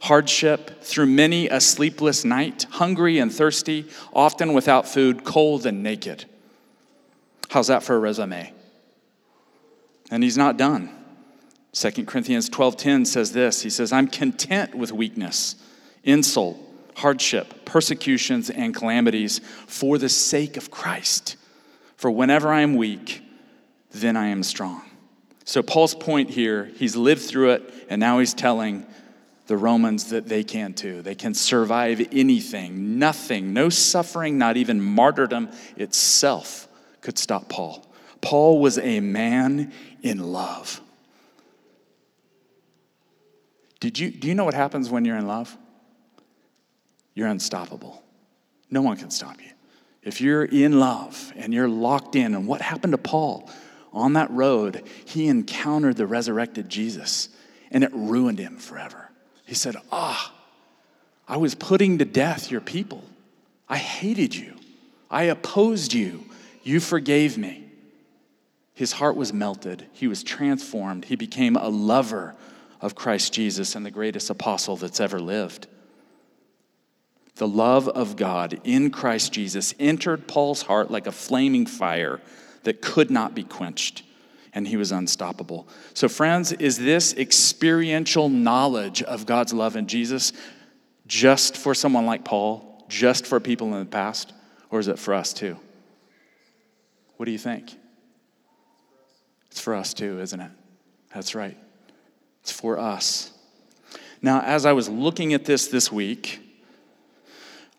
hardship, 0.00 0.82
through 0.82 1.04
many 1.04 1.48
a 1.48 1.60
sleepless 1.60 2.24
night, 2.24 2.66
hungry 2.70 3.18
and 3.18 3.30
thirsty, 3.30 3.86
often 4.14 4.54
without 4.54 4.88
food, 4.88 5.22
cold 5.22 5.66
and 5.66 5.82
naked. 5.82 6.24
How's 7.50 7.66
that 7.66 7.82
for 7.82 7.94
a 7.94 7.98
resume? 7.98 8.54
And 10.10 10.22
he's 10.22 10.38
not 10.38 10.56
done. 10.56 10.96
2 11.72 12.06
Corinthians 12.06 12.48
12:10 12.48 13.04
says 13.04 13.32
this. 13.32 13.62
He 13.62 13.70
says, 13.70 13.92
"I'm 13.92 14.08
content 14.08 14.74
with 14.74 14.92
weakness, 14.92 15.56
insult, 16.04 16.58
hardship, 16.96 17.64
persecutions 17.64 18.50
and 18.50 18.74
calamities 18.74 19.40
for 19.66 19.96
the 19.96 20.08
sake 20.08 20.56
of 20.56 20.70
Christ. 20.70 21.36
For 21.96 22.10
whenever 22.10 22.52
I 22.52 22.62
am 22.62 22.74
weak, 22.74 23.22
then 23.92 24.16
I 24.16 24.28
am 24.28 24.42
strong." 24.42 24.82
So 25.44 25.62
Paul's 25.62 25.94
point 25.94 26.30
here, 26.30 26.70
he's 26.76 26.96
lived 26.96 27.22
through 27.22 27.50
it 27.50 27.86
and 27.88 28.00
now 28.00 28.18
he's 28.18 28.34
telling 28.34 28.86
the 29.46 29.56
Romans 29.56 30.10
that 30.10 30.28
they 30.28 30.44
can 30.44 30.74
too. 30.74 31.02
They 31.02 31.16
can 31.16 31.34
survive 31.34 32.06
anything, 32.12 33.00
nothing, 33.00 33.52
no 33.52 33.68
suffering, 33.68 34.38
not 34.38 34.56
even 34.56 34.80
martyrdom 34.80 35.48
itself 35.76 36.68
could 37.00 37.18
stop 37.18 37.48
Paul. 37.48 37.84
Paul 38.20 38.60
was 38.60 38.78
a 38.78 39.00
man 39.00 39.72
in 40.02 40.32
love. 40.32 40.80
Did 43.80 43.98
you, 43.98 44.10
do 44.10 44.28
you 44.28 44.34
know 44.34 44.44
what 44.44 44.54
happens 44.54 44.90
when 44.90 45.04
you're 45.04 45.16
in 45.16 45.26
love? 45.26 45.56
You're 47.14 47.28
unstoppable. 47.28 48.02
No 48.70 48.82
one 48.82 48.96
can 48.96 49.10
stop 49.10 49.40
you. 49.40 49.50
If 50.02 50.20
you're 50.20 50.44
in 50.44 50.78
love 50.78 51.32
and 51.36 51.52
you're 51.52 51.68
locked 51.68 52.14
in, 52.14 52.34
and 52.34 52.46
what 52.46 52.60
happened 52.60 52.92
to 52.92 52.98
Paul? 52.98 53.50
On 53.92 54.12
that 54.12 54.30
road, 54.30 54.84
he 55.04 55.26
encountered 55.26 55.96
the 55.96 56.06
resurrected 56.06 56.68
Jesus, 56.68 57.28
and 57.70 57.82
it 57.82 57.90
ruined 57.92 58.38
him 58.38 58.56
forever. 58.58 59.10
He 59.44 59.54
said, 59.54 59.76
Ah, 59.90 60.32
I 61.26 61.38
was 61.38 61.54
putting 61.54 61.98
to 61.98 62.04
death 62.04 62.50
your 62.50 62.60
people. 62.60 63.04
I 63.68 63.78
hated 63.78 64.34
you. 64.34 64.54
I 65.10 65.24
opposed 65.24 65.92
you. 65.92 66.24
You 66.62 66.78
forgave 66.78 67.36
me. 67.36 67.64
His 68.74 68.92
heart 68.92 69.16
was 69.16 69.32
melted. 69.32 69.86
He 69.92 70.06
was 70.06 70.22
transformed. 70.22 71.06
He 71.06 71.16
became 71.16 71.56
a 71.56 71.68
lover 71.68 72.36
of 72.80 72.94
Christ 72.94 73.32
Jesus 73.32 73.74
and 73.74 73.84
the 73.84 73.90
greatest 73.90 74.30
apostle 74.30 74.76
that's 74.76 75.00
ever 75.00 75.20
lived. 75.20 75.66
The 77.36 77.48
love 77.48 77.88
of 77.88 78.16
God 78.16 78.60
in 78.64 78.90
Christ 78.90 79.32
Jesus 79.32 79.74
entered 79.78 80.26
Paul's 80.28 80.62
heart 80.62 80.90
like 80.90 81.06
a 81.06 81.12
flaming 81.12 81.66
fire 81.66 82.20
that 82.64 82.82
could 82.82 83.10
not 83.10 83.34
be 83.34 83.44
quenched, 83.44 84.02
and 84.52 84.68
he 84.68 84.76
was 84.76 84.92
unstoppable. 84.92 85.66
So, 85.94 86.08
friends, 86.08 86.52
is 86.52 86.78
this 86.78 87.14
experiential 87.14 88.28
knowledge 88.28 89.02
of 89.02 89.26
God's 89.26 89.52
love 89.52 89.76
in 89.76 89.86
Jesus 89.86 90.32
just 91.06 91.56
for 91.56 91.74
someone 91.74 92.06
like 92.06 92.24
Paul, 92.24 92.84
just 92.88 93.26
for 93.26 93.40
people 93.40 93.72
in 93.72 93.80
the 93.80 93.86
past, 93.86 94.32
or 94.70 94.78
is 94.78 94.88
it 94.88 94.98
for 94.98 95.14
us 95.14 95.32
too? 95.32 95.56
What 97.16 97.26
do 97.26 97.32
you 97.32 97.38
think? 97.38 97.74
It's 99.50 99.60
for 99.60 99.74
us 99.74 99.94
too, 99.94 100.20
isn't 100.20 100.40
it? 100.40 100.50
That's 101.14 101.34
right. 101.34 101.56
It's 102.42 102.52
for 102.52 102.78
us. 102.78 103.32
Now, 104.22 104.40
as 104.42 104.66
I 104.66 104.72
was 104.72 104.88
looking 104.88 105.32
at 105.32 105.44
this 105.44 105.68
this 105.68 105.90
week, 105.90 106.40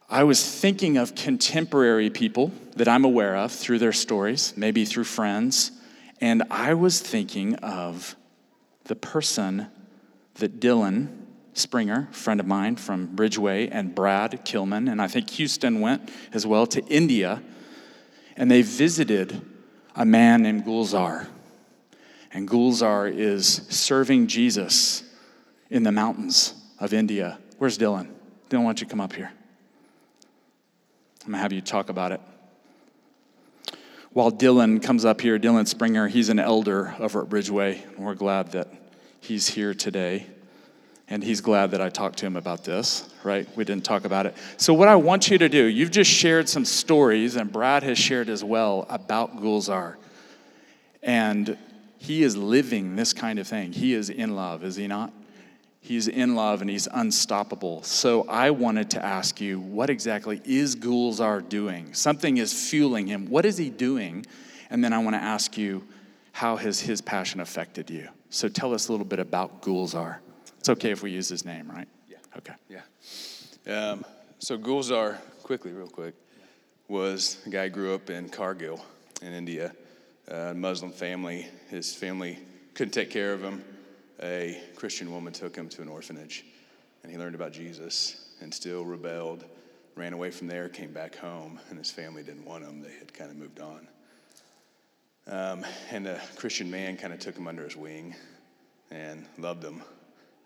I 0.09 0.23
was 0.23 0.43
thinking 0.43 0.97
of 0.97 1.15
contemporary 1.15 2.09
people 2.09 2.51
that 2.75 2.87
I'm 2.87 3.05
aware 3.05 3.35
of 3.35 3.51
through 3.51 3.79
their 3.79 3.93
stories, 3.93 4.53
maybe 4.57 4.83
through 4.83 5.05
friends, 5.05 5.71
and 6.19 6.43
I 6.51 6.73
was 6.73 6.99
thinking 6.99 7.55
of 7.55 8.15
the 8.85 8.95
person 8.95 9.67
that 10.35 10.59
Dylan 10.59 11.09
Springer, 11.53 12.07
friend 12.11 12.39
of 12.39 12.47
mine 12.47 12.77
from 12.77 13.07
Bridgeway, 13.07 13.69
and 13.71 13.93
Brad 13.93 14.45
Kilman, 14.45 14.89
and 14.89 15.01
I 15.01 15.07
think 15.07 15.29
Houston 15.31 15.81
went 15.81 16.09
as 16.33 16.47
well 16.47 16.65
to 16.67 16.83
India, 16.85 17.41
and 18.37 18.49
they 18.49 18.61
visited 18.61 19.41
a 19.95 20.05
man 20.05 20.41
named 20.43 20.65
Gulzar. 20.65 21.27
And 22.33 22.47
Gulzar 22.47 23.13
is 23.13 23.47
serving 23.69 24.27
Jesus 24.27 25.03
in 25.69 25.83
the 25.83 25.91
mountains 25.91 26.53
of 26.79 26.93
India. 26.93 27.39
Where's 27.57 27.77
Dylan? 27.77 28.09
Dylan, 28.49 28.63
why 28.63 28.69
don't 28.69 28.81
you 28.81 28.87
come 28.87 29.01
up 29.01 29.13
here? 29.13 29.31
I'm 31.23 31.31
going 31.31 31.37
to 31.37 31.41
have 31.41 31.53
you 31.53 31.61
talk 31.61 31.89
about 31.89 32.11
it. 32.11 32.21
While 34.13 34.31
Dylan 34.31 34.81
comes 34.81 35.05
up 35.05 35.21
here, 35.21 35.39
Dylan 35.39 35.67
Springer, 35.67 36.07
he's 36.07 36.29
an 36.29 36.39
elder 36.39 36.95
over 36.99 37.21
at 37.21 37.29
Bridgeway. 37.29 37.85
And 37.95 38.05
we're 38.05 38.15
glad 38.15 38.53
that 38.53 38.67
he's 39.19 39.47
here 39.47 39.73
today. 39.73 40.25
And 41.07 41.23
he's 41.23 41.41
glad 41.41 41.71
that 41.71 41.81
I 41.81 41.89
talked 41.89 42.19
to 42.19 42.25
him 42.25 42.37
about 42.37 42.63
this, 42.63 43.09
right? 43.23 43.47
We 43.57 43.65
didn't 43.65 43.83
talk 43.83 44.05
about 44.05 44.25
it. 44.25 44.35
So, 44.55 44.73
what 44.73 44.87
I 44.87 44.95
want 44.95 45.29
you 45.29 45.37
to 45.37 45.49
do, 45.49 45.65
you've 45.65 45.91
just 45.91 46.09
shared 46.09 46.47
some 46.47 46.63
stories, 46.63 47.35
and 47.35 47.51
Brad 47.51 47.83
has 47.83 47.97
shared 47.97 48.29
as 48.29 48.45
well 48.45 48.85
about 48.89 49.35
Gulzar. 49.35 49.95
And 51.03 51.57
he 52.01 52.23
is 52.23 52.35
living 52.35 52.95
this 52.95 53.13
kind 53.13 53.37
of 53.37 53.47
thing. 53.47 53.71
He 53.71 53.93
is 53.93 54.09
in 54.09 54.35
love, 54.35 54.63
is 54.63 54.75
he 54.75 54.87
not? 54.87 55.13
He's 55.81 56.07
in 56.07 56.35
love 56.35 56.61
and 56.61 56.69
he's 56.69 56.87
unstoppable. 56.91 57.83
So 57.83 58.23
I 58.27 58.49
wanted 58.49 58.89
to 58.91 59.05
ask 59.05 59.39
you, 59.39 59.59
what 59.59 59.91
exactly 59.91 60.41
is 60.43 60.75
Gulzar 60.75 61.47
doing? 61.47 61.93
Something 61.93 62.37
is 62.37 62.69
fueling 62.69 63.05
him. 63.05 63.27
What 63.27 63.45
is 63.45 63.55
he 63.55 63.69
doing? 63.69 64.25
And 64.71 64.83
then 64.83 64.93
I 64.93 64.97
want 64.97 65.15
to 65.15 65.21
ask 65.21 65.59
you, 65.59 65.87
how 66.31 66.55
has 66.55 66.79
his 66.79 67.01
passion 67.01 67.39
affected 67.39 67.91
you? 67.91 68.07
So 68.31 68.47
tell 68.47 68.73
us 68.73 68.87
a 68.87 68.91
little 68.91 69.05
bit 69.05 69.19
about 69.19 69.61
Gulzar. 69.61 70.17
It's 70.57 70.69
okay 70.69 70.89
if 70.89 71.03
we 71.03 71.11
use 71.11 71.29
his 71.29 71.45
name, 71.45 71.69
right? 71.69 71.87
Yeah. 72.09 72.17
Okay. 72.35 72.53
Yeah. 72.67 73.91
Um, 73.91 74.03
so 74.39 74.57
Gulzar, 74.57 75.17
quickly, 75.43 75.71
real 75.71 75.85
quick, 75.85 76.15
was 76.87 77.37
a 77.45 77.49
guy 77.49 77.65
who 77.65 77.75
grew 77.75 77.93
up 77.93 78.09
in 78.09 78.27
Kargil 78.27 78.81
in 79.21 79.33
India 79.33 79.71
a 80.27 80.53
Muslim 80.53 80.91
family. 80.91 81.47
His 81.69 81.93
family 81.93 82.39
couldn't 82.73 82.93
take 82.93 83.09
care 83.09 83.33
of 83.33 83.41
him. 83.41 83.63
A 84.21 84.61
Christian 84.75 85.11
woman 85.11 85.33
took 85.33 85.55
him 85.55 85.67
to 85.69 85.81
an 85.81 85.87
orphanage, 85.87 86.45
and 87.03 87.11
he 87.11 87.17
learned 87.17 87.35
about 87.35 87.51
Jesus 87.53 88.29
and 88.41 88.53
still 88.53 88.85
rebelled, 88.85 89.45
ran 89.95 90.13
away 90.13 90.31
from 90.31 90.47
there, 90.47 90.69
came 90.69 90.93
back 90.93 91.15
home, 91.15 91.59
and 91.69 91.77
his 91.77 91.89
family 91.91 92.23
didn't 92.23 92.45
want 92.45 92.63
him. 92.63 92.81
They 92.81 92.93
had 92.93 93.13
kind 93.13 93.31
of 93.31 93.37
moved 93.37 93.59
on. 93.59 93.87
Um, 95.27 95.65
and 95.91 96.07
a 96.07 96.19
Christian 96.35 96.69
man 96.69 96.97
kind 96.97 97.13
of 97.13 97.19
took 97.19 97.35
him 97.35 97.47
under 97.47 97.63
his 97.63 97.75
wing 97.75 98.15
and 98.89 99.25
loved 99.37 99.63
him 99.63 99.81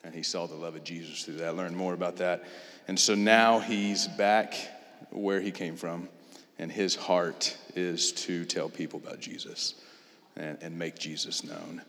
And 0.05 0.13
he 0.13 0.21
saw 0.21 0.45
the 0.45 0.55
love 0.55 0.75
of 0.75 0.83
Jesus 0.83 1.23
through 1.23 1.38
that, 1.38 1.55
learned 1.55 1.75
more 1.75 1.95
about 1.95 2.17
that. 2.17 2.43
And 2.88 2.99
so 2.99 3.15
now 3.15 3.59
he's 3.59 4.07
back 4.07 4.53
where 5.09 5.41
he 5.41 5.49
came 5.49 5.75
from, 5.75 6.07
and 6.60 6.72
his 6.72 6.96
heart 6.96 7.58
is 7.76 8.12
to 8.12 8.46
tell 8.46 8.70
people 8.70 9.02
about 9.04 9.20
Jesus 9.20 9.76
and, 10.36 10.58
and 10.62 10.78
make 10.78 10.98
Jesus 10.98 11.44
known. 11.44 11.82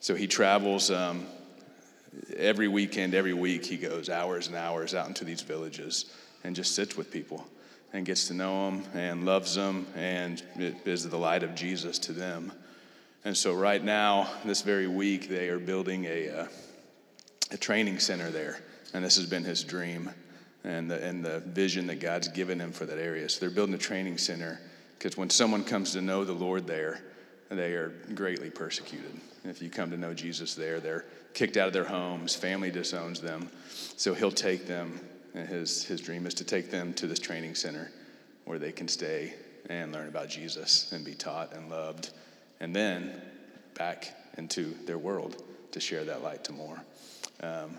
So 0.00 0.14
he 0.14 0.26
travels 0.26 0.90
um, 0.90 1.26
every 2.36 2.68
weekend, 2.68 3.14
every 3.14 3.34
week, 3.34 3.64
he 3.64 3.76
goes 3.76 4.08
hours 4.08 4.46
and 4.46 4.56
hours 4.56 4.94
out 4.94 5.08
into 5.08 5.24
these 5.24 5.42
villages 5.42 6.06
and 6.42 6.54
just 6.54 6.74
sits 6.74 6.96
with 6.96 7.10
people 7.10 7.46
and 7.92 8.04
gets 8.04 8.28
to 8.28 8.34
know 8.34 8.70
them 8.70 8.84
and 8.94 9.24
loves 9.24 9.54
them 9.54 9.86
and 9.94 10.42
is 10.84 11.08
the 11.08 11.18
light 11.18 11.42
of 11.42 11.54
Jesus 11.54 11.98
to 12.00 12.12
them. 12.12 12.52
And 13.24 13.36
so, 13.36 13.54
right 13.54 13.82
now, 13.82 14.28
this 14.44 14.60
very 14.60 14.86
week, 14.86 15.28
they 15.28 15.48
are 15.48 15.58
building 15.58 16.04
a, 16.04 16.28
uh, 16.28 16.46
a 17.52 17.56
training 17.56 17.98
center 17.98 18.30
there. 18.30 18.58
And 18.92 19.02
this 19.02 19.16
has 19.16 19.26
been 19.26 19.44
his 19.44 19.64
dream 19.64 20.10
and 20.64 20.90
the, 20.90 21.02
and 21.04 21.24
the 21.24 21.40
vision 21.40 21.86
that 21.88 22.00
God's 22.00 22.28
given 22.28 22.58
him 22.58 22.72
for 22.72 22.86
that 22.86 22.98
area. 22.98 23.28
So, 23.28 23.40
they're 23.40 23.54
building 23.54 23.74
a 23.74 23.78
training 23.78 24.18
center 24.18 24.60
because 24.98 25.16
when 25.16 25.30
someone 25.30 25.64
comes 25.64 25.92
to 25.92 26.00
know 26.00 26.24
the 26.24 26.32
Lord 26.32 26.66
there, 26.66 27.00
they 27.50 27.74
are 27.74 27.90
greatly 28.14 28.50
persecuted. 28.50 29.20
If 29.44 29.60
you 29.60 29.68
come 29.68 29.90
to 29.90 29.96
know 29.96 30.14
Jesus 30.14 30.54
there, 30.54 30.80
they're 30.80 31.04
kicked 31.34 31.56
out 31.56 31.66
of 31.66 31.72
their 31.74 31.84
homes, 31.84 32.34
family 32.34 32.70
disowns 32.70 33.20
them. 33.20 33.50
So 33.96 34.14
he'll 34.14 34.30
take 34.30 34.66
them, 34.66 34.98
and 35.34 35.46
his, 35.48 35.84
his 35.84 36.00
dream 36.00 36.26
is 36.26 36.34
to 36.34 36.44
take 36.44 36.70
them 36.70 36.94
to 36.94 37.06
this 37.06 37.18
training 37.18 37.54
center 37.54 37.90
where 38.44 38.58
they 38.58 38.72
can 38.72 38.88
stay 38.88 39.34
and 39.68 39.92
learn 39.92 40.08
about 40.08 40.28
Jesus 40.28 40.92
and 40.92 41.04
be 41.04 41.14
taught 41.14 41.54
and 41.54 41.68
loved, 41.70 42.10
and 42.60 42.74
then 42.74 43.20
back 43.74 44.14
into 44.38 44.74
their 44.86 44.98
world 44.98 45.42
to 45.72 45.80
share 45.80 46.04
that 46.04 46.22
light 46.22 46.44
to 46.44 46.52
more. 46.52 46.80
Um, 47.42 47.78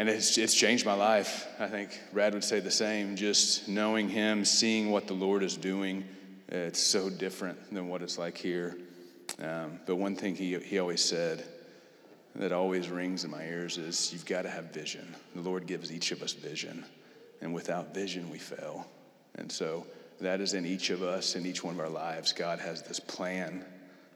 and 0.00 0.08
it's, 0.08 0.38
it's 0.38 0.54
changed 0.54 0.86
my 0.86 0.94
life. 0.94 1.46
I 1.58 1.66
think 1.66 2.00
Brad 2.10 2.32
would 2.32 2.42
say 2.42 2.58
the 2.58 2.70
same. 2.70 3.16
Just 3.16 3.68
knowing 3.68 4.08
him, 4.08 4.46
seeing 4.46 4.90
what 4.90 5.06
the 5.06 5.12
Lord 5.12 5.42
is 5.42 5.58
doing, 5.58 6.04
it's 6.48 6.80
so 6.80 7.10
different 7.10 7.70
than 7.70 7.86
what 7.86 8.00
it's 8.00 8.16
like 8.16 8.38
here. 8.38 8.78
Um, 9.42 9.78
but 9.84 9.96
one 9.96 10.16
thing 10.16 10.34
he, 10.34 10.58
he 10.58 10.78
always 10.78 11.04
said 11.04 11.44
that 12.34 12.50
always 12.50 12.88
rings 12.88 13.24
in 13.24 13.30
my 13.30 13.44
ears 13.44 13.76
is 13.76 14.10
you've 14.10 14.24
got 14.24 14.42
to 14.42 14.48
have 14.48 14.72
vision. 14.72 15.06
The 15.34 15.42
Lord 15.42 15.66
gives 15.66 15.92
each 15.92 16.12
of 16.12 16.22
us 16.22 16.32
vision, 16.32 16.82
and 17.42 17.52
without 17.52 17.92
vision, 17.92 18.30
we 18.30 18.38
fail. 18.38 18.86
And 19.34 19.52
so 19.52 19.84
that 20.22 20.40
is 20.40 20.54
in 20.54 20.64
each 20.64 20.88
of 20.88 21.02
us, 21.02 21.36
in 21.36 21.44
each 21.44 21.62
one 21.62 21.74
of 21.74 21.80
our 21.80 21.90
lives. 21.90 22.32
God 22.32 22.58
has 22.58 22.80
this 22.80 23.00
plan 23.00 23.66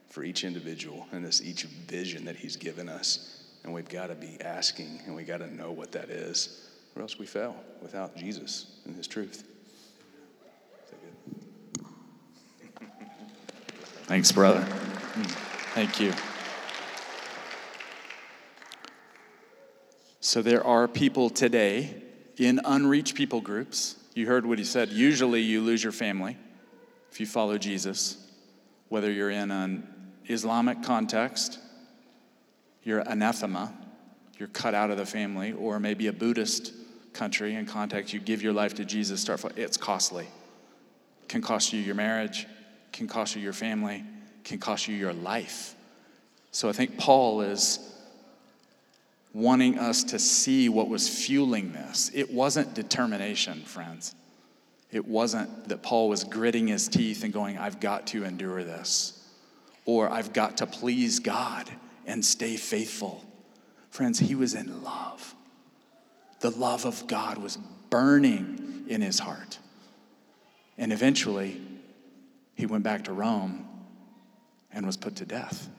for 0.09 0.23
each 0.23 0.45
individual 0.45 1.05
and 1.11 1.23
this 1.23 1.43
each 1.43 1.65
vision 1.65 2.25
that 2.25 2.37
He's 2.37 2.55
given 2.55 2.89
us. 2.89 3.44
And 3.65 3.73
we've 3.73 3.89
got 3.89 4.07
to 4.07 4.15
be 4.15 4.37
asking 4.41 5.01
and 5.07 5.15
we've 5.15 5.25
got 5.25 5.39
to 5.39 5.51
know 5.51 5.71
what 5.71 5.91
that 5.93 6.11
is, 6.11 6.69
or 6.95 7.01
else 7.01 7.17
we 7.17 7.25
fail 7.25 7.55
without 7.81 8.15
Jesus 8.15 8.67
and 8.85 8.95
His 8.95 9.07
truth. 9.07 9.43
Thanks, 14.03 14.31
brother. 14.31 14.61
Thank 15.73 15.99
you. 15.99 16.13
So 20.19 20.43
there 20.43 20.63
are 20.63 20.87
people 20.87 21.31
today 21.31 22.03
in 22.37 22.61
unreached 22.65 23.15
people 23.15 23.41
groups. 23.41 23.95
You 24.13 24.27
heard 24.27 24.45
what 24.45 24.59
he 24.59 24.65
said. 24.65 24.89
Usually 24.89 25.41
you 25.41 25.61
lose 25.61 25.81
your 25.81 25.91
family 25.91 26.37
if 27.11 27.19
you 27.19 27.25
follow 27.25 27.57
Jesus, 27.57 28.17
whether 28.89 29.11
you're 29.11 29.31
in 29.31 29.49
an 29.49 29.87
Islamic 30.27 30.83
context, 30.83 31.57
you're 32.85 32.99
anathema, 32.99 33.73
you're 34.37 34.47
cut 34.49 34.73
out 34.73 34.91
of 34.91 34.97
the 34.97 35.05
family, 35.05 35.51
or 35.51 35.79
maybe 35.79 36.07
a 36.07 36.13
Buddhist 36.13 36.71
country 37.11 37.55
and 37.55 37.67
context, 37.67 38.13
you 38.13 38.19
give 38.19 38.41
your 38.41 38.53
life 38.53 38.75
to 38.75 38.85
Jesus, 38.85 39.19
start, 39.21 39.43
it's 39.57 39.75
costly. 39.75 40.27
Can 41.27 41.41
cost 41.41 41.73
you 41.73 41.81
your 41.81 41.95
marriage, 41.95 42.45
can 42.91 43.07
cost 43.07 43.35
you 43.35 43.41
your 43.41 43.53
family, 43.53 44.03
can 44.43 44.59
cost 44.59 44.87
you 44.87 44.95
your 44.95 45.13
life. 45.13 45.75
So 46.51 46.69
I 46.69 46.73
think 46.73 46.97
Paul 46.97 47.41
is 47.41 47.79
wanting 49.33 49.79
us 49.79 50.03
to 50.05 50.19
see 50.19 50.69
what 50.69 50.87
was 50.87 51.09
fueling 51.09 51.73
this. 51.73 52.11
It 52.13 52.31
wasn't 52.31 52.73
determination, 52.73 53.61
friends. 53.61 54.13
It 54.91 55.05
wasn't 55.05 55.67
that 55.69 55.81
Paul 55.81 56.07
was 56.07 56.23
gritting 56.23 56.67
his 56.67 56.87
teeth 56.87 57.23
and 57.23 57.33
going, 57.33 57.57
I've 57.57 57.79
got 57.79 58.07
to 58.07 58.23
endure 58.23 58.63
this, 58.63 59.27
or 59.85 60.09
I've 60.09 60.31
got 60.31 60.57
to 60.57 60.67
please 60.67 61.19
God 61.19 61.69
and 62.05 62.23
stay 62.23 62.55
faithful. 62.55 63.23
Friends, 63.89 64.19
he 64.19 64.35
was 64.35 64.53
in 64.53 64.83
love. 64.83 65.35
The 66.39 66.51
love 66.51 66.85
of 66.85 67.07
God 67.07 67.37
was 67.37 67.57
burning 67.89 68.85
in 68.87 69.01
his 69.01 69.19
heart. 69.19 69.59
And 70.77 70.91
eventually, 70.91 71.61
he 72.55 72.65
went 72.65 72.83
back 72.83 73.05
to 73.05 73.13
Rome 73.13 73.67
and 74.71 74.85
was 74.85 74.97
put 74.97 75.15
to 75.17 75.25
death. 75.25 75.69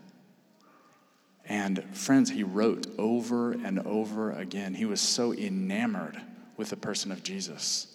And 1.44 1.84
friends, 1.92 2.30
he 2.30 2.42
wrote 2.42 2.86
over 2.98 3.52
and 3.52 3.78
over 3.80 4.32
again. 4.32 4.74
He 4.74 4.84
was 4.84 5.00
so 5.00 5.32
enamored 5.32 6.20
with 6.56 6.70
the 6.70 6.76
person 6.76 7.12
of 7.12 7.22
Jesus, 7.22 7.86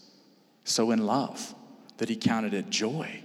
so 0.64 0.92
in 0.92 1.06
love 1.06 1.56
that 1.98 2.08
he 2.08 2.16
counted 2.16 2.54
it 2.54 2.70
joy. 2.70 3.24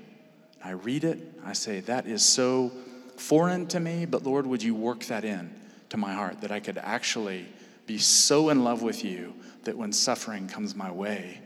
I 0.64 0.70
read 0.70 1.04
it, 1.04 1.18
I 1.44 1.52
say, 1.52 1.80
that 1.80 2.06
is 2.06 2.24
so 2.24 2.72
foreign 3.16 3.66
to 3.68 3.80
me, 3.80 4.06
but 4.06 4.24
Lord, 4.24 4.46
would 4.46 4.62
you 4.62 4.74
work 4.74 5.04
that 5.06 5.24
in 5.24 5.54
to 5.90 5.96
my 5.96 6.14
heart 6.14 6.40
that 6.40 6.50
I 6.50 6.60
could 6.60 6.78
actually 6.78 7.46
be 7.86 7.98
so 7.98 8.48
in 8.48 8.64
love 8.64 8.82
with 8.82 9.04
you 9.04 9.34
that 9.64 9.76
when 9.76 9.92
suffering 9.92 10.48
comes 10.48 10.74
my 10.74 10.90
way, 10.90 11.40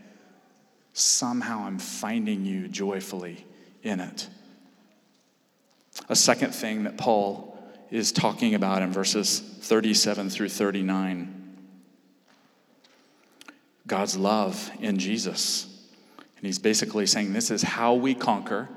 somehow 0.93 1.65
I'm 1.65 1.79
finding 1.79 2.45
you 2.45 2.67
joyfully 2.67 3.45
in 3.83 3.99
it. 3.99 4.27
A 6.09 6.15
second 6.15 6.53
thing 6.53 6.83
that 6.83 6.97
Paul 6.97 7.57
is 7.89 8.11
talking 8.11 8.55
about 8.55 8.81
in 8.81 8.91
verses 8.91 9.39
37 9.39 10.29
through 10.29 10.49
39 10.49 11.37
God's 13.87 14.15
love 14.15 14.71
in 14.79 14.99
Jesus. 14.99 15.67
And 16.37 16.45
he's 16.45 16.59
basically 16.59 17.05
saying 17.05 17.33
this 17.33 17.51
is 17.51 17.61
how 17.61 17.95
we 17.95 18.15
conquer, 18.15 18.69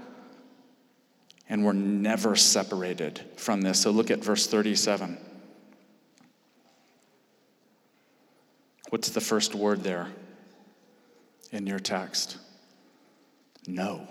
and 1.49 1.65
we're 1.65 1.73
never 1.73 2.37
separated 2.37 3.25
from 3.37 3.63
this. 3.63 3.83
So 3.83 3.91
look 3.91 4.11
at 4.11 4.25
verse 4.25 4.47
37. 4.47 5.19
What's 8.91 9.11
the 9.11 9.21
first 9.21 9.55
word 9.55 9.83
there 9.83 10.09
in 11.51 11.67
your 11.67 11.79
text? 11.79 12.39
No. 13.67 14.07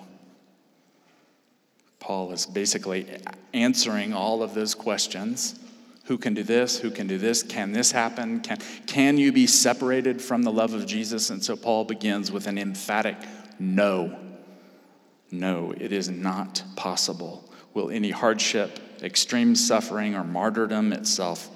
Paul 2.00 2.34
is 2.34 2.46
basically 2.46 3.08
answering 3.54 4.13
all 4.13 4.43
of 4.43 4.54
those 4.54 4.76
questions. 4.76 5.58
Who 6.06 6.17
can 6.17 6.34
do 6.34 6.43
this? 6.43 6.78
Who 6.80 6.91
can 6.91 7.08
do 7.08 7.17
this? 7.17 7.43
Can 7.43 7.72
this 7.72 7.91
happen? 7.91 8.41
Can, 8.41 8.58
can 8.86 9.17
you 9.17 9.32
be 9.32 9.48
separated 9.48 10.22
from 10.22 10.43
the 10.43 10.52
love 10.52 10.74
of 10.74 10.86
Jesus? 10.86 11.30
And 11.30 11.41
so 11.41 11.56
Paul 11.56 11.86
begins 11.86 12.30
with 12.30 12.46
an 12.48 12.58
emphatic 12.58 13.15
no. 13.58 14.19
No, 15.34 15.74
it 15.76 15.91
is 15.91 16.12
not 16.12 16.63
possible. 16.76 17.43
Will 17.74 17.89
any 17.89 18.12
hardship, 18.12 18.80
extreme 19.02 19.56
suffering, 19.56 20.13
or 20.13 20.24
martyrdom 20.24 20.93
itself 20.93 21.50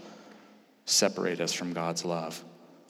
separate 0.86 1.40
us 1.40 1.54
from 1.54 1.74
God's 1.74 2.04
love? 2.04 2.44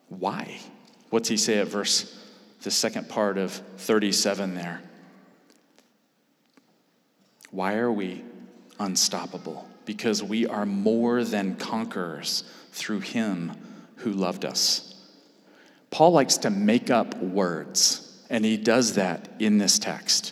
Why? 0.08 0.62
What's 1.10 1.28
he 1.28 1.36
say 1.36 1.58
at 1.58 1.68
verse, 1.68 2.18
the 2.64 2.72
second 2.72 3.10
part 3.10 3.38
of 3.38 3.52
37 3.52 4.56
there? 4.56 4.82
Why 7.52 7.76
are 7.76 7.92
we 7.92 8.24
unstoppable? 8.80 9.68
Because 9.84 10.24
we 10.24 10.48
are 10.48 10.66
more 10.66 11.26
than 11.26 11.58
conquerors 11.58 12.46
through 12.72 13.02
him 13.02 13.52
who 13.98 14.14
loved 14.14 14.46
us. 14.46 14.96
Paul 15.92 16.12
likes 16.12 16.38
to 16.38 16.50
make 16.50 16.90
up 16.90 17.18
words, 17.18 18.24
and 18.30 18.46
he 18.46 18.56
does 18.56 18.96
that 18.96 19.28
in 19.38 19.58
this 19.58 19.78
text. 19.80 20.32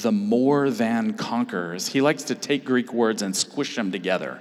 The 0.00 0.12
more 0.12 0.70
than 0.70 1.14
conquerors. 1.14 1.88
He 1.88 2.00
likes 2.00 2.22
to 2.24 2.36
take 2.36 2.64
Greek 2.64 2.92
words 2.92 3.20
and 3.20 3.34
squish 3.34 3.74
them 3.74 3.90
together, 3.90 4.40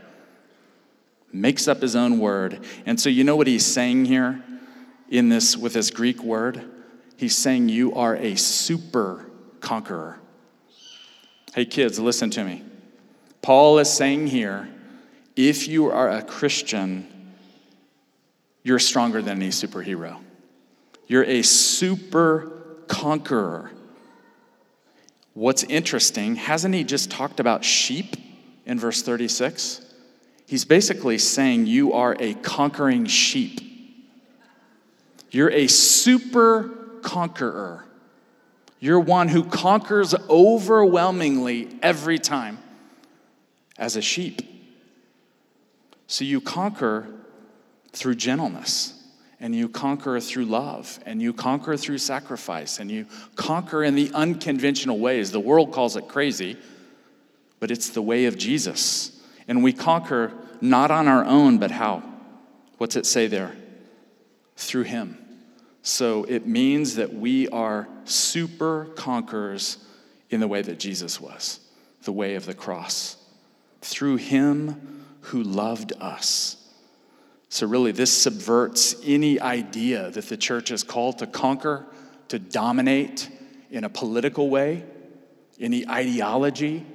makes 1.34 1.68
up 1.68 1.82
his 1.82 1.96
own 1.96 2.20
word. 2.20 2.60
And 2.86 3.00
so, 3.00 3.10
you 3.10 3.24
know 3.24 3.36
what 3.36 3.48
he's 3.48 3.66
saying 3.66 4.06
here 4.06 4.44
in 5.10 5.30
this 5.30 5.58
with 5.58 5.74
this 5.74 5.90
Greek 5.90 6.22
word? 6.22 6.64
He's 7.16 7.36
saying 7.36 7.70
you 7.70 7.96
are 7.96 8.16
a 8.16 8.36
super 8.36 9.26
conqueror. 9.60 10.20
Hey, 11.56 11.66
kids, 11.66 11.98
listen 12.00 12.30
to 12.32 12.44
me. 12.44 12.64
Paul 13.42 13.80
is 13.80 13.92
saying 13.92 14.28
here 14.28 14.70
if 15.36 15.68
you 15.68 15.90
are 15.90 16.10
a 16.10 16.22
Christian, 16.22 17.34
you're 18.62 18.80
stronger 18.80 19.24
than 19.24 19.42
any 19.42 19.50
superhero. 19.50 20.20
You're 21.08 21.24
a 21.24 21.42
super 21.42 22.84
conqueror. 22.88 23.72
What's 25.38 25.62
interesting, 25.66 26.36
hasn't 26.36 26.74
he 26.74 26.84
just 26.84 27.12
talked 27.12 27.40
about 27.40 27.64
sheep 27.64 28.16
in 28.66 28.80
verse 28.80 29.04
36? 29.04 29.86
He's 30.48 30.66
basically 30.66 31.20
saying 31.20 31.68
you 31.68 31.94
are 31.94 32.18
a 32.20 32.34
conquering 32.34 33.06
sheep. 33.06 33.62
You're 35.30 35.52
a 35.52 35.68
super 35.68 36.70
conqueror. 37.04 37.86
You're 38.80 39.00
one 39.00 39.28
who 39.28 39.44
conquers 39.44 40.16
overwhelmingly 40.28 41.70
every 41.84 42.18
time 42.18 42.58
as 43.78 43.96
a 43.96 44.02
sheep. 44.02 44.42
So 46.08 46.26
you 46.26 46.42
conquer 46.42 47.10
through 47.92 48.16
gentleness, 48.16 48.97
and 49.40 49.56
you 49.56 49.70
conquer 49.70 50.20
through 50.20 50.46
love, 50.46 51.00
and 51.06 51.22
you 51.22 51.32
conquer 51.32 51.78
through 51.78 52.00
sacrifice, 52.00 52.80
and 52.80 52.90
you 52.90 53.06
conquer 53.36 53.84
in 53.84 53.96
the 53.96 54.12
unconventional 54.14 54.98
ways. 55.00 55.32
The 55.32 55.40
world 55.40 55.72
calls 55.72 55.96
it 55.96 56.08
crazy, 56.08 56.58
but 57.60 57.70
it's 57.70 57.90
the 57.90 58.02
way 58.02 58.26
of 58.26 58.38
Jesus. 58.38 59.22
And 59.48 59.64
we 59.64 59.74
conquer 59.74 60.34
not 60.60 60.90
on 60.92 61.08
our 61.08 61.24
own, 61.24 61.60
but 61.60 61.72
how? 61.72 62.02
What's 62.78 62.96
it 62.96 63.06
say 63.06 63.28
there? 63.28 63.56
Through 64.56 64.84
Him. 64.84 65.18
So 65.84 66.24
it 66.26 66.46
means 66.46 66.96
that 66.96 67.14
we 67.14 67.48
are 67.50 67.88
super 68.04 68.86
conquerors 68.96 69.78
in 70.30 70.40
the 70.40 70.48
way 70.48 70.62
that 70.62 70.80
Jesus 70.80 71.22
was, 71.22 71.60
the 72.04 72.12
way 72.12 72.36
of 72.36 72.46
the 72.46 72.54
cross, 72.54 73.18
through 73.82 74.18
Him 74.18 75.06
who 75.22 75.44
loved 75.44 75.94
us. 76.00 76.57
So, 77.50 77.66
really, 77.66 77.92
this 77.92 78.12
subverts 78.12 78.96
any 79.06 79.40
idea 79.40 80.12
that 80.12 80.28
the 80.28 80.38
church 80.38 80.70
is 80.72 80.84
called 80.84 81.20
to 81.20 81.28
conquer, 81.28 81.86
to 82.28 82.40
dominate 82.40 83.30
in 83.72 83.84
a 83.84 83.90
political 83.90 84.50
way, 84.50 84.84
any 85.60 85.88
ideology, 85.88 86.86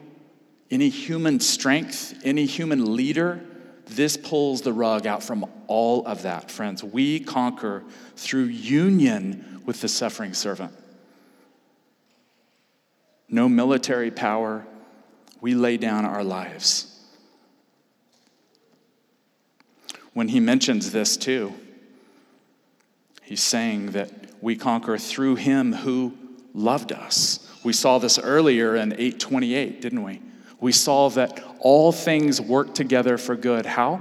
any 0.70 0.88
human 0.88 1.40
strength, 1.40 2.20
any 2.24 2.44
human 2.44 2.94
leader 2.94 3.42
this 3.86 4.16
pulls 4.16 4.62
the 4.62 4.72
rug 4.72 5.06
out 5.06 5.22
from 5.22 5.44
all 5.66 6.06
of 6.06 6.22
that, 6.22 6.50
friends. 6.50 6.82
We 6.82 7.20
conquer 7.20 7.84
through 8.16 8.44
union 8.44 9.62
with 9.66 9.80
the 9.80 9.88
suffering 9.88 10.34
servant. 10.34 10.72
No 13.28 13.48
military 13.48 14.10
power, 14.10 14.66
we 15.40 15.54
lay 15.54 15.76
down 15.76 16.04
our 16.04 16.22
lives. 16.22 16.91
When 20.12 20.28
he 20.28 20.40
mentions 20.40 20.92
this 20.92 21.16
too, 21.16 21.52
he's 23.22 23.42
saying 23.42 23.92
that 23.92 24.10
we 24.40 24.56
conquer 24.56 24.98
through 24.98 25.36
him 25.36 25.72
who 25.72 26.14
loved 26.52 26.92
us. 26.92 27.48
We 27.64 27.72
saw 27.72 27.98
this 27.98 28.18
earlier 28.18 28.76
in 28.76 28.92
828, 28.92 29.80
didn't 29.80 30.02
we? 30.02 30.20
we 30.62 30.70
saw 30.70 31.10
that 31.10 31.42
all 31.58 31.90
things 31.90 32.40
work 32.40 32.72
together 32.72 33.18
for 33.18 33.34
good. 33.34 33.66
How? 33.66 34.00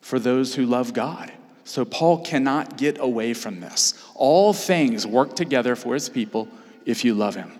For 0.00 0.20
those 0.20 0.54
who 0.54 0.64
love 0.64 0.94
God. 0.94 1.32
So 1.64 1.84
Paul 1.84 2.24
cannot 2.24 2.76
get 2.76 3.00
away 3.00 3.34
from 3.34 3.58
this. 3.58 3.94
All 4.14 4.52
things 4.52 5.04
work 5.04 5.34
together 5.34 5.74
for 5.74 5.94
his 5.94 6.08
people 6.08 6.48
if 6.86 7.04
you 7.04 7.14
love 7.14 7.34
him. 7.34 7.50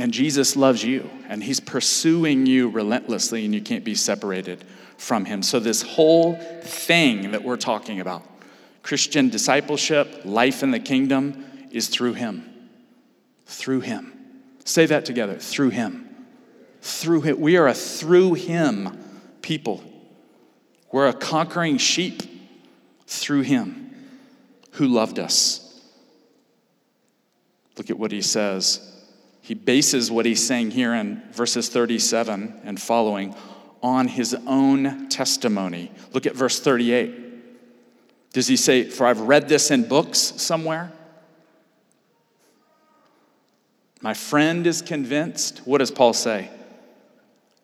And 0.00 0.12
Jesus 0.12 0.56
loves 0.56 0.82
you, 0.82 1.08
and 1.28 1.44
he's 1.44 1.60
pursuing 1.60 2.46
you 2.46 2.70
relentlessly, 2.70 3.44
and 3.44 3.54
you 3.54 3.60
can't 3.60 3.84
be 3.84 3.94
separated 3.94 4.64
from 4.96 5.26
him. 5.26 5.42
So, 5.42 5.60
this 5.60 5.82
whole 5.82 6.36
thing 6.62 7.30
that 7.32 7.44
we're 7.44 7.56
talking 7.56 8.00
about, 8.00 8.24
Christian 8.82 9.28
discipleship, 9.28 10.22
life 10.24 10.62
in 10.62 10.70
the 10.70 10.80
kingdom, 10.80 11.44
is 11.70 11.88
through 11.88 12.14
him 12.14 12.50
through 13.50 13.80
him. 13.80 14.12
Say 14.64 14.86
that 14.86 15.04
together 15.04 15.36
through 15.36 15.70
him. 15.70 16.08
Through 16.80 17.22
him. 17.22 17.40
We 17.40 17.56
are 17.56 17.66
a 17.66 17.74
through 17.74 18.34
him 18.34 18.98
people. 19.42 19.82
We're 20.92 21.08
a 21.08 21.12
conquering 21.12 21.78
sheep 21.78 22.22
through 23.06 23.42
him 23.42 23.94
who 24.72 24.86
loved 24.86 25.18
us. 25.18 25.66
Look 27.76 27.90
at 27.90 27.98
what 27.98 28.12
he 28.12 28.22
says. 28.22 28.89
He 29.50 29.54
bases 29.54 30.12
what 30.12 30.26
he's 30.26 30.46
saying 30.46 30.70
here 30.70 30.94
in 30.94 31.24
verses 31.32 31.68
37 31.68 32.60
and 32.62 32.80
following 32.80 33.34
on 33.82 34.06
his 34.06 34.32
own 34.46 35.08
testimony. 35.08 35.90
Look 36.12 36.24
at 36.24 36.36
verse 36.36 36.60
38. 36.60 38.32
Does 38.32 38.46
he 38.46 38.56
say, 38.56 38.84
For 38.84 39.08
I've 39.08 39.22
read 39.22 39.48
this 39.48 39.72
in 39.72 39.88
books 39.88 40.20
somewhere? 40.20 40.92
My 44.00 44.14
friend 44.14 44.68
is 44.68 44.82
convinced. 44.82 45.62
What 45.64 45.78
does 45.78 45.90
Paul 45.90 46.12
say? 46.12 46.48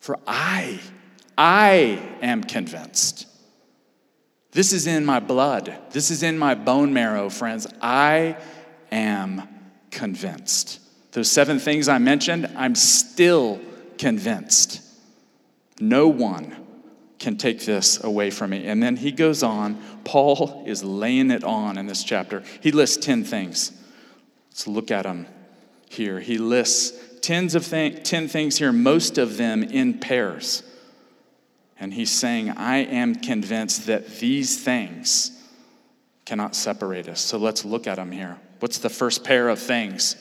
For 0.01 0.19
I, 0.27 0.81
I 1.37 2.05
am 2.21 2.43
convinced. 2.43 3.27
This 4.51 4.73
is 4.73 4.87
in 4.87 5.05
my 5.05 5.21
blood. 5.21 5.73
This 5.91 6.11
is 6.11 6.21
in 6.21 6.37
my 6.37 6.53
bone 6.53 6.91
marrow, 6.91 7.29
friends. 7.29 7.65
I 7.81 8.35
am 8.91 9.47
convinced. 9.89 10.81
Those 11.17 11.31
seven 11.31 11.57
things 11.57 11.89
I 11.89 11.97
mentioned, 11.97 12.47
I'm 12.55 12.75
still 12.75 13.59
convinced. 13.97 14.83
No 15.79 16.09
one 16.09 16.55
can 17.17 17.37
take 17.37 17.65
this 17.65 18.03
away 18.03 18.29
from 18.29 18.51
me. 18.51 18.67
And 18.67 18.83
then 18.83 18.97
he 18.97 19.11
goes 19.11 19.41
on. 19.41 19.81
Paul 20.03 20.63
is 20.67 20.83
laying 20.83 21.31
it 21.31 21.43
on 21.43 21.79
in 21.79 21.87
this 21.87 22.03
chapter. 22.03 22.43
He 22.61 22.71
lists 22.71 23.03
10 23.03 23.23
things. 23.23 23.71
Let's 24.51 24.67
look 24.67 24.91
at 24.91 25.05
them 25.05 25.25
here. 25.89 26.19
He 26.19 26.37
lists 26.37 26.95
tens 27.21 27.55
of 27.55 27.67
th- 27.67 28.07
10 28.07 28.27
things 28.27 28.59
here, 28.59 28.71
most 28.71 29.17
of 29.17 29.37
them 29.37 29.63
in 29.63 29.97
pairs. 29.97 30.61
And 31.79 31.95
he's 31.95 32.11
saying, 32.11 32.51
I 32.51 32.83
am 32.83 33.15
convinced 33.15 33.87
that 33.87 34.19
these 34.19 34.63
things 34.63 35.31
cannot 36.25 36.55
separate 36.55 37.09
us. 37.09 37.21
So 37.21 37.39
let's 37.39 37.65
look 37.65 37.87
at 37.87 37.95
them 37.95 38.11
here. 38.11 38.37
What's 38.59 38.77
the 38.77 38.89
first 38.91 39.23
pair 39.23 39.49
of 39.49 39.57
things? 39.57 40.15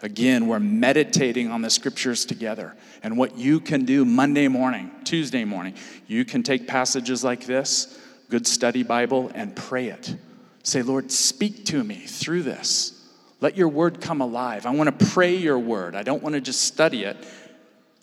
Again, 0.00 0.46
we're 0.46 0.60
meditating 0.60 1.50
on 1.50 1.62
the 1.62 1.70
scriptures 1.70 2.24
together. 2.24 2.76
And 3.02 3.16
what 3.16 3.36
you 3.36 3.58
can 3.58 3.84
do 3.84 4.04
Monday 4.04 4.46
morning, 4.46 4.90
Tuesday 5.04 5.44
morning, 5.44 5.74
you 6.06 6.24
can 6.24 6.42
take 6.42 6.68
passages 6.68 7.24
like 7.24 7.46
this, 7.46 7.98
good 8.30 8.46
study 8.46 8.82
Bible, 8.82 9.30
and 9.34 9.56
pray 9.56 9.88
it. 9.88 10.16
Say, 10.62 10.82
Lord, 10.82 11.10
speak 11.10 11.64
to 11.66 11.82
me 11.82 11.96
through 11.96 12.42
this. 12.42 12.94
Let 13.40 13.56
your 13.56 13.68
word 13.68 14.00
come 14.00 14.20
alive. 14.20 14.66
I 14.66 14.70
want 14.70 14.98
to 14.98 15.06
pray 15.06 15.36
your 15.36 15.58
word. 15.58 15.94
I 15.94 16.02
don't 16.02 16.22
want 16.22 16.34
to 16.34 16.40
just 16.40 16.60
study 16.60 17.04
it, 17.04 17.16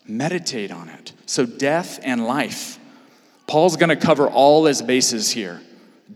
meditate 0.06 0.70
on 0.70 0.88
it. 0.88 1.12
So, 1.26 1.46
death 1.46 2.00
and 2.02 2.26
life. 2.26 2.78
Paul's 3.46 3.76
going 3.76 3.90
to 3.90 3.96
cover 3.96 4.28
all 4.28 4.64
his 4.64 4.82
bases 4.82 5.30
here 5.30 5.60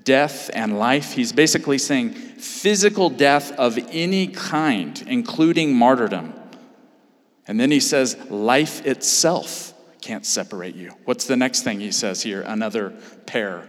death 0.04 0.50
and 0.54 0.78
life. 0.78 1.12
He's 1.12 1.32
basically 1.32 1.78
saying 1.78 2.12
physical 2.12 3.10
death 3.10 3.52
of 3.52 3.78
any 3.90 4.28
kind, 4.28 5.02
including 5.06 5.74
martyrdom. 5.74 6.34
And 7.46 7.58
then 7.58 7.70
he 7.70 7.80
says, 7.80 8.16
life 8.30 8.86
itself 8.86 9.74
can't 10.00 10.24
separate 10.24 10.74
you. 10.74 10.92
What's 11.04 11.26
the 11.26 11.36
next 11.36 11.62
thing 11.62 11.80
he 11.80 11.92
says 11.92 12.22
here? 12.22 12.42
Another 12.42 12.94
pair. 13.26 13.68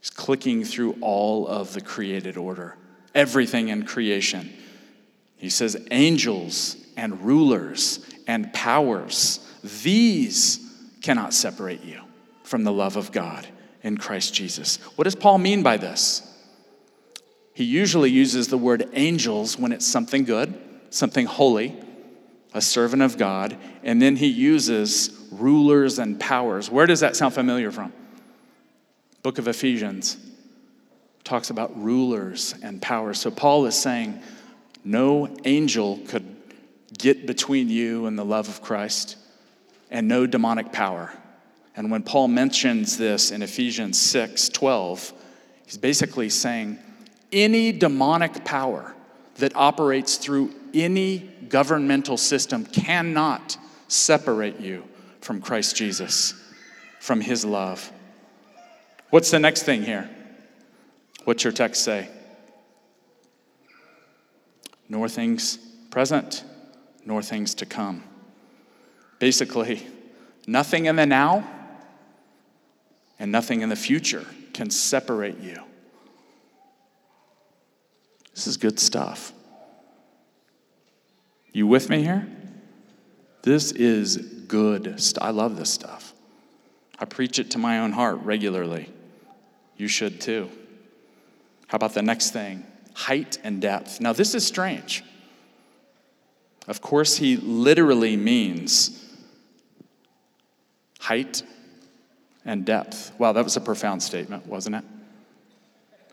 He's 0.00 0.10
clicking 0.10 0.64
through 0.64 0.98
all 1.00 1.46
of 1.46 1.72
the 1.72 1.80
created 1.80 2.36
order 2.36 2.76
everything 3.14 3.68
in 3.68 3.86
creation. 3.86 4.52
He 5.36 5.48
says, 5.48 5.76
angels 5.90 6.76
and 6.96 7.24
rulers 7.24 8.06
and 8.26 8.52
powers, 8.52 9.40
these 9.82 10.60
cannot 11.00 11.32
separate 11.32 11.82
you 11.82 12.02
from 12.44 12.62
the 12.62 12.72
love 12.72 12.96
of 12.96 13.10
God 13.10 13.46
in 13.86 13.96
Christ 13.96 14.34
Jesus. 14.34 14.78
What 14.96 15.04
does 15.04 15.14
Paul 15.14 15.38
mean 15.38 15.62
by 15.62 15.76
this? 15.76 16.22
He 17.54 17.62
usually 17.62 18.10
uses 18.10 18.48
the 18.48 18.58
word 18.58 18.90
angels 18.94 19.56
when 19.56 19.70
it's 19.70 19.86
something 19.86 20.24
good, 20.24 20.58
something 20.90 21.24
holy, 21.24 21.76
a 22.52 22.60
servant 22.60 23.02
of 23.02 23.16
God, 23.16 23.56
and 23.84 24.02
then 24.02 24.16
he 24.16 24.26
uses 24.26 25.28
rulers 25.30 26.00
and 26.00 26.18
powers. 26.18 26.68
Where 26.68 26.86
does 26.86 27.00
that 27.00 27.14
sound 27.14 27.32
familiar 27.32 27.70
from? 27.70 27.92
Book 29.22 29.38
of 29.38 29.46
Ephesians 29.46 30.16
talks 31.22 31.50
about 31.50 31.80
rulers 31.80 32.56
and 32.64 32.82
powers. 32.82 33.20
So 33.20 33.30
Paul 33.30 33.66
is 33.66 33.80
saying 33.80 34.20
no 34.84 35.28
angel 35.44 36.00
could 36.08 36.26
get 36.98 37.24
between 37.24 37.68
you 37.68 38.06
and 38.06 38.18
the 38.18 38.24
love 38.24 38.48
of 38.48 38.62
Christ, 38.62 39.16
and 39.92 40.08
no 40.08 40.26
demonic 40.26 40.72
power. 40.72 41.12
And 41.76 41.90
when 41.90 42.02
Paul 42.02 42.28
mentions 42.28 42.96
this 42.96 43.30
in 43.30 43.42
Ephesians 43.42 44.00
6 44.00 44.48
12, 44.48 45.12
he's 45.66 45.78
basically 45.78 46.30
saying 46.30 46.78
any 47.30 47.70
demonic 47.70 48.44
power 48.44 48.94
that 49.36 49.54
operates 49.54 50.16
through 50.16 50.54
any 50.72 51.18
governmental 51.48 52.16
system 52.16 52.64
cannot 52.64 53.58
separate 53.88 54.58
you 54.58 54.84
from 55.20 55.40
Christ 55.40 55.76
Jesus, 55.76 56.34
from 56.98 57.20
his 57.20 57.44
love. 57.44 57.92
What's 59.10 59.30
the 59.30 59.38
next 59.38 59.64
thing 59.64 59.82
here? 59.82 60.08
What's 61.24 61.44
your 61.44 61.52
text 61.52 61.84
say? 61.84 62.08
Nor 64.88 65.08
things 65.08 65.58
present, 65.90 66.44
nor 67.04 67.22
things 67.22 67.54
to 67.56 67.66
come. 67.66 68.02
Basically, 69.18 69.86
nothing 70.46 70.86
in 70.86 70.96
the 70.96 71.06
now, 71.06 71.44
and 73.18 73.32
nothing 73.32 73.62
in 73.62 73.68
the 73.68 73.76
future 73.76 74.26
can 74.52 74.70
separate 74.70 75.38
you. 75.38 75.58
This 78.34 78.46
is 78.46 78.56
good 78.56 78.78
stuff. 78.78 79.32
You 81.52 81.66
with 81.66 81.88
me 81.88 82.02
here? 82.02 82.28
This 83.42 83.72
is 83.72 84.16
good 84.16 85.00
stuff. 85.00 85.24
I 85.24 85.30
love 85.30 85.56
this 85.56 85.70
stuff. 85.70 86.12
I 86.98 87.04
preach 87.04 87.38
it 87.38 87.50
to 87.52 87.58
my 87.58 87.78
own 87.78 87.92
heart 87.92 88.18
regularly. 88.22 88.90
You 89.76 89.88
should 89.88 90.20
too. 90.20 90.50
How 91.68 91.76
about 91.76 91.94
the 91.94 92.02
next 92.02 92.30
thing? 92.30 92.66
Height 92.94 93.38
and 93.44 93.60
depth. 93.60 94.00
Now, 94.00 94.12
this 94.12 94.34
is 94.34 94.46
strange. 94.46 95.02
Of 96.68 96.80
course, 96.80 97.16
he 97.16 97.36
literally 97.36 98.16
means 98.16 99.02
height 101.00 101.42
and 102.46 102.64
depth. 102.64 103.12
Wow, 103.18 103.32
that 103.32 103.44
was 103.44 103.56
a 103.56 103.60
profound 103.60 104.02
statement, 104.02 104.46
wasn't 104.46 104.76
it? 104.76 104.84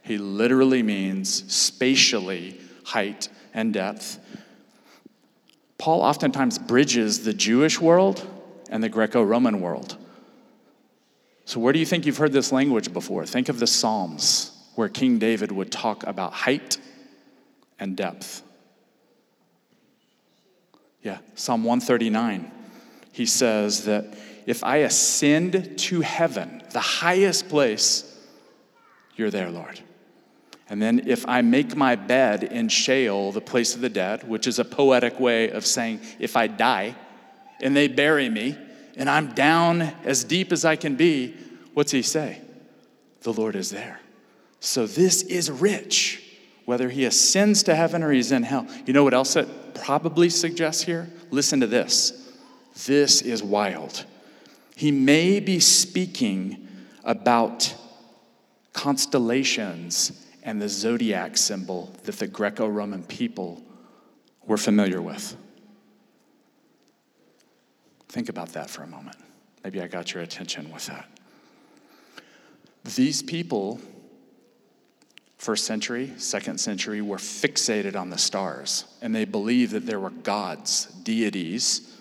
He 0.02 0.18
literally 0.18 0.84
means 0.84 1.50
spatially 1.54 2.60
height 2.84 3.30
and 3.54 3.74
depth. 3.74 4.20
Paul 5.78 6.02
oftentimes 6.02 6.60
bridges 6.60 7.24
the 7.24 7.34
Jewish 7.34 7.80
world 7.80 8.28
and 8.70 8.84
the 8.84 8.90
Greco 8.90 9.24
Roman 9.24 9.62
world. 9.62 9.98
So, 11.46 11.60
where 11.60 11.74
do 11.74 11.80
you 11.80 11.86
think 11.86 12.06
you've 12.06 12.18
heard 12.18 12.32
this 12.32 12.52
language 12.52 12.92
before? 12.92 13.26
Think 13.26 13.50
of 13.50 13.60
the 13.60 13.68
Psalms, 13.68 14.52
where 14.76 14.90
King 14.90 15.20
David 15.20 15.52
would 15.52 15.72
talk 15.72 16.06
about 16.06 16.34
height 16.34 16.78
and 17.80 17.96
depth. 17.96 18.42
Yeah, 21.02 21.18
Psalm 21.36 21.64
139. 21.66 22.50
He 23.12 23.26
says 23.26 23.86
that 23.86 24.16
if 24.46 24.64
I 24.64 24.78
ascend 24.78 25.78
to 25.80 26.02
heaven, 26.02 26.62
the 26.72 26.80
highest 26.80 27.50
place, 27.50 28.10
you're 29.16 29.32
there, 29.32 29.50
Lord. 29.50 29.80
And 30.70 30.82
then 30.82 31.08
if 31.08 31.28
I 31.28 31.42
make 31.42 31.76
my 31.76 31.96
bed 31.96 32.44
in 32.44 32.70
Sheol, 32.70 33.32
the 33.32 33.42
place 33.42 33.76
of 33.76 33.82
the 33.82 33.90
dead, 33.90 34.28
which 34.28 34.48
is 34.48 34.60
a 34.60 34.66
poetic 34.66 35.20
way 35.20 35.52
of 35.52 35.66
saying 35.66 36.00
if 36.20 36.36
I 36.36 36.48
die 36.48 36.96
and 37.62 37.76
they 37.76 37.88
bury 37.88 38.30
me 38.30 38.58
and 38.96 39.10
I'm 39.10 39.34
down 39.34 39.82
as 40.04 40.24
deep 40.24 40.52
as 40.52 40.66
I 40.66 40.76
can 40.76 40.96
be, 40.96 41.36
what's 41.74 41.92
he 41.92 42.02
say? 42.02 42.42
The 43.22 43.34
Lord 43.34 43.56
is 43.56 43.70
there. 43.70 44.00
So 44.60 44.88
this 44.88 45.24
is 45.24 45.52
rich, 45.52 46.24
whether 46.66 46.90
he 46.90 47.06
ascends 47.06 47.64
to 47.64 47.76
heaven 47.76 48.02
or 48.02 48.12
he's 48.12 48.32
in 48.32 48.44
hell. 48.44 48.68
You 48.86 48.94
know 48.94 49.04
what 49.04 49.14
else 49.14 49.36
it 49.36 49.48
probably 49.76 50.30
suggests 50.30 50.84
here? 50.84 51.12
Listen 51.32 51.60
to 51.60 51.68
this. 51.68 52.34
This 52.86 53.22
is 53.22 53.44
wild. 53.44 54.06
He 54.76 54.92
may 54.92 55.40
be 55.40 55.60
speaking 55.60 56.68
about 57.04 57.74
constellations 58.74 60.26
and 60.44 60.62
the 60.62 60.70
zodiac 60.70 61.38
symbol 61.38 61.96
that 62.04 62.18
the 62.18 62.28
Greco 62.28 62.68
Roman 62.68 63.04
people 63.04 63.62
were 64.46 64.58
familiar 64.58 65.02
with. 65.02 65.36
Think 68.10 68.30
about 68.30 68.50
that 68.54 68.70
for 68.70 68.84
a 68.84 68.88
moment. 68.88 69.18
Maybe 69.64 69.82
I 69.82 69.88
got 69.88 70.14
your 70.14 70.22
attention 70.22 70.72
with 70.72 70.86
that. 70.88 71.08
These 72.84 73.24
people, 73.24 73.80
first 75.38 75.66
century, 75.66 76.12
second 76.18 76.60
century, 76.60 77.02
were 77.02 77.18
fixated 77.18 77.96
on 77.96 78.10
the 78.10 78.18
stars, 78.18 78.86
and 79.02 79.16
they 79.16 79.26
believed 79.26 79.72
that 79.72 79.86
there 79.86 80.00
were 80.00 80.10
gods, 80.10 80.88
deities, 81.04 81.96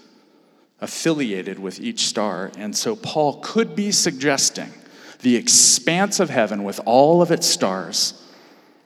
affiliated 0.83 1.61
with 1.61 1.81
each 1.81 2.07
star. 2.07 2.51
And 2.59 2.77
so 2.77 2.97
Paul 2.97 3.40
could 3.40 3.75
be 3.75 3.92
suggesting 3.92 4.71
the 5.21 5.37
expanse 5.37 6.18
of 6.21 6.29
heaven 6.29 6.64
with 6.64 6.81
all 6.85 7.23
of 7.23 7.31
its 7.31 7.47
stars, 7.47 8.21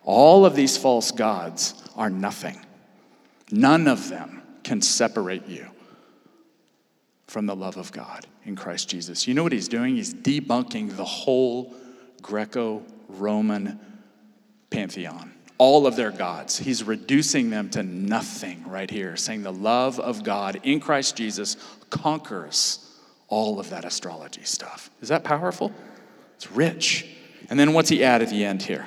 all 0.05 0.45
of 0.45 0.55
these 0.55 0.77
false 0.77 1.11
gods 1.11 1.75
are 1.97 2.11
nothing. 2.11 2.61
None 3.51 3.89
of 3.89 4.11
them 4.11 4.43
can 4.63 4.83
separate 4.83 5.49
you 5.49 5.67
from 7.27 7.47
the 7.47 7.57
love 7.57 7.79
of 7.79 7.91
God 7.91 8.27
in 8.45 8.55
Christ 8.55 8.91
Jesus. 8.91 9.27
You 9.27 9.33
know 9.33 9.43
what 9.43 9.53
he's 9.53 9.69
doing? 9.69 9.97
He's 9.97 10.13
debunking 10.13 10.97
the 10.97 11.05
whole 11.05 11.75
Greco 12.21 12.85
Roman 13.09 13.81
pantheon 14.69 15.33
all 15.59 15.87
of 15.87 15.97
their 15.97 16.11
gods. 16.11 16.59
He's 16.59 16.85
reducing 16.85 17.51
them 17.51 17.71
to 17.71 17.83
nothing 17.83 18.65
right 18.69 18.91
here, 18.91 19.17
saying 19.17 19.43
the 19.43 19.53
love 19.53 19.99
of 19.99 20.23
God 20.23 20.61
in 20.63 20.81
Christ 20.81 21.17
Jesus 21.17 21.57
conquers 21.91 22.83
all 23.29 23.59
of 23.59 23.71
that 23.71 23.85
astrology 23.85 24.43
stuff. 24.45 24.91
Is 25.01 25.09
that 25.09 25.25
powerful? 25.25 25.73
It's 26.37 26.51
rich. 26.53 27.07
And 27.49 27.59
then 27.59 27.73
what's 27.73 27.89
he 27.89 28.05
add 28.05 28.23
at 28.23 28.31
the 28.31 28.45
end 28.45 28.63
here? 28.63 28.87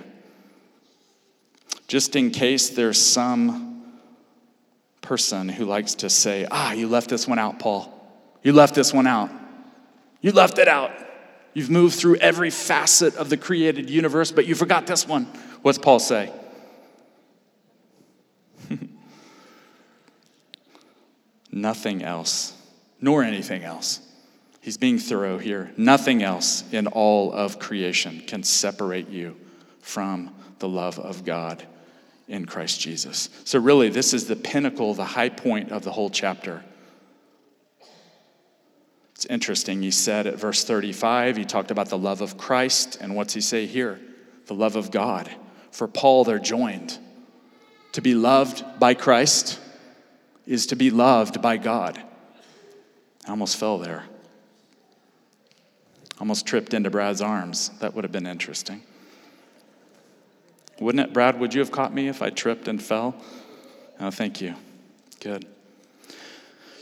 Just 1.87 2.15
in 2.15 2.29
case 2.29 2.69
there's 2.69 3.01
some 3.01 3.83
person 5.01 5.49
who 5.49 5.65
likes 5.65 5.95
to 5.95 6.09
say, 6.09 6.45
ah, 6.51 6.73
you 6.73 6.87
left 6.87 7.09
this 7.09 7.27
one 7.27 7.39
out, 7.39 7.57
Paul. 7.57 7.95
You 8.43 8.53
left 8.53 8.75
this 8.75 8.93
one 8.93 9.07
out. 9.07 9.31
You 10.21 10.31
left 10.31 10.59
it 10.59 10.67
out. 10.67 10.91
You've 11.53 11.71
moved 11.71 11.95
through 11.95 12.17
every 12.17 12.51
facet 12.51 13.15
of 13.15 13.29
the 13.29 13.37
created 13.37 13.89
universe, 13.89 14.31
but 14.31 14.45
you 14.45 14.53
forgot 14.53 14.85
this 14.85 15.07
one. 15.07 15.25
What's 15.63 15.79
Paul 15.79 15.99
say? 15.99 16.31
Nothing 21.51 22.03
else, 22.03 22.53
nor 23.01 23.23
anything 23.23 23.63
else. 23.63 24.01
He's 24.61 24.77
being 24.77 24.99
thorough 24.99 25.37
here. 25.37 25.71
Nothing 25.77 26.21
else 26.21 26.63
in 26.71 26.87
all 26.87 27.31
of 27.31 27.59
creation 27.59 28.21
can 28.27 28.43
separate 28.43 29.09
you 29.09 29.35
from 29.81 30.33
the 30.59 30.67
love 30.67 30.99
of 30.99 31.25
God 31.25 31.63
in 32.27 32.45
Christ 32.45 32.79
Jesus. 32.79 33.29
So, 33.45 33.59
really, 33.59 33.89
this 33.89 34.13
is 34.13 34.27
the 34.27 34.35
pinnacle, 34.35 34.93
the 34.93 35.05
high 35.05 35.29
point 35.29 35.71
of 35.71 35.83
the 35.83 35.91
whole 35.91 36.09
chapter. 36.09 36.63
It's 39.15 39.25
interesting. 39.25 39.81
He 39.81 39.91
said 39.91 40.27
at 40.27 40.35
verse 40.35 40.63
35, 40.63 41.35
he 41.35 41.45
talked 41.45 41.71
about 41.71 41.89
the 41.89 41.97
love 41.97 42.21
of 42.21 42.37
Christ. 42.37 42.97
And 43.01 43.15
what's 43.15 43.33
he 43.33 43.41
say 43.41 43.65
here? 43.65 43.99
The 44.45 44.53
love 44.53 44.75
of 44.77 44.91
God. 44.91 45.29
For 45.71 45.87
Paul, 45.87 46.23
they're 46.23 46.39
joined. 46.39 46.97
To 47.93 48.01
be 48.01 48.13
loved 48.13 48.63
by 48.79 48.93
Christ 48.93 49.59
is 50.49 50.65
to 50.65 50.75
be 50.75 50.89
loved 50.89 51.43
by 51.43 51.57
God. 51.57 52.01
I 53.25 53.29
almost 53.29 53.57
fell 53.57 53.77
there. 53.77 54.03
Almost 56.19 56.47
tripped 56.47 56.73
into 56.73 56.89
Brad's 56.89 57.21
arms. 57.21 57.69
That 57.79 57.93
would 57.93 58.03
have 58.03 58.11
been 58.11 58.25
interesting. 58.25 58.81
Wouldn't 60.79 61.07
it, 61.07 61.13
Brad? 61.13 61.39
Would 61.39 61.53
you 61.53 61.59
have 61.59 61.71
caught 61.71 61.93
me 61.93 62.07
if 62.07 62.23
I 62.23 62.31
tripped 62.31 62.67
and 62.67 62.81
fell? 62.81 63.15
Oh, 63.99 64.09
thank 64.09 64.41
you. 64.41 64.55
Good. 65.19 65.45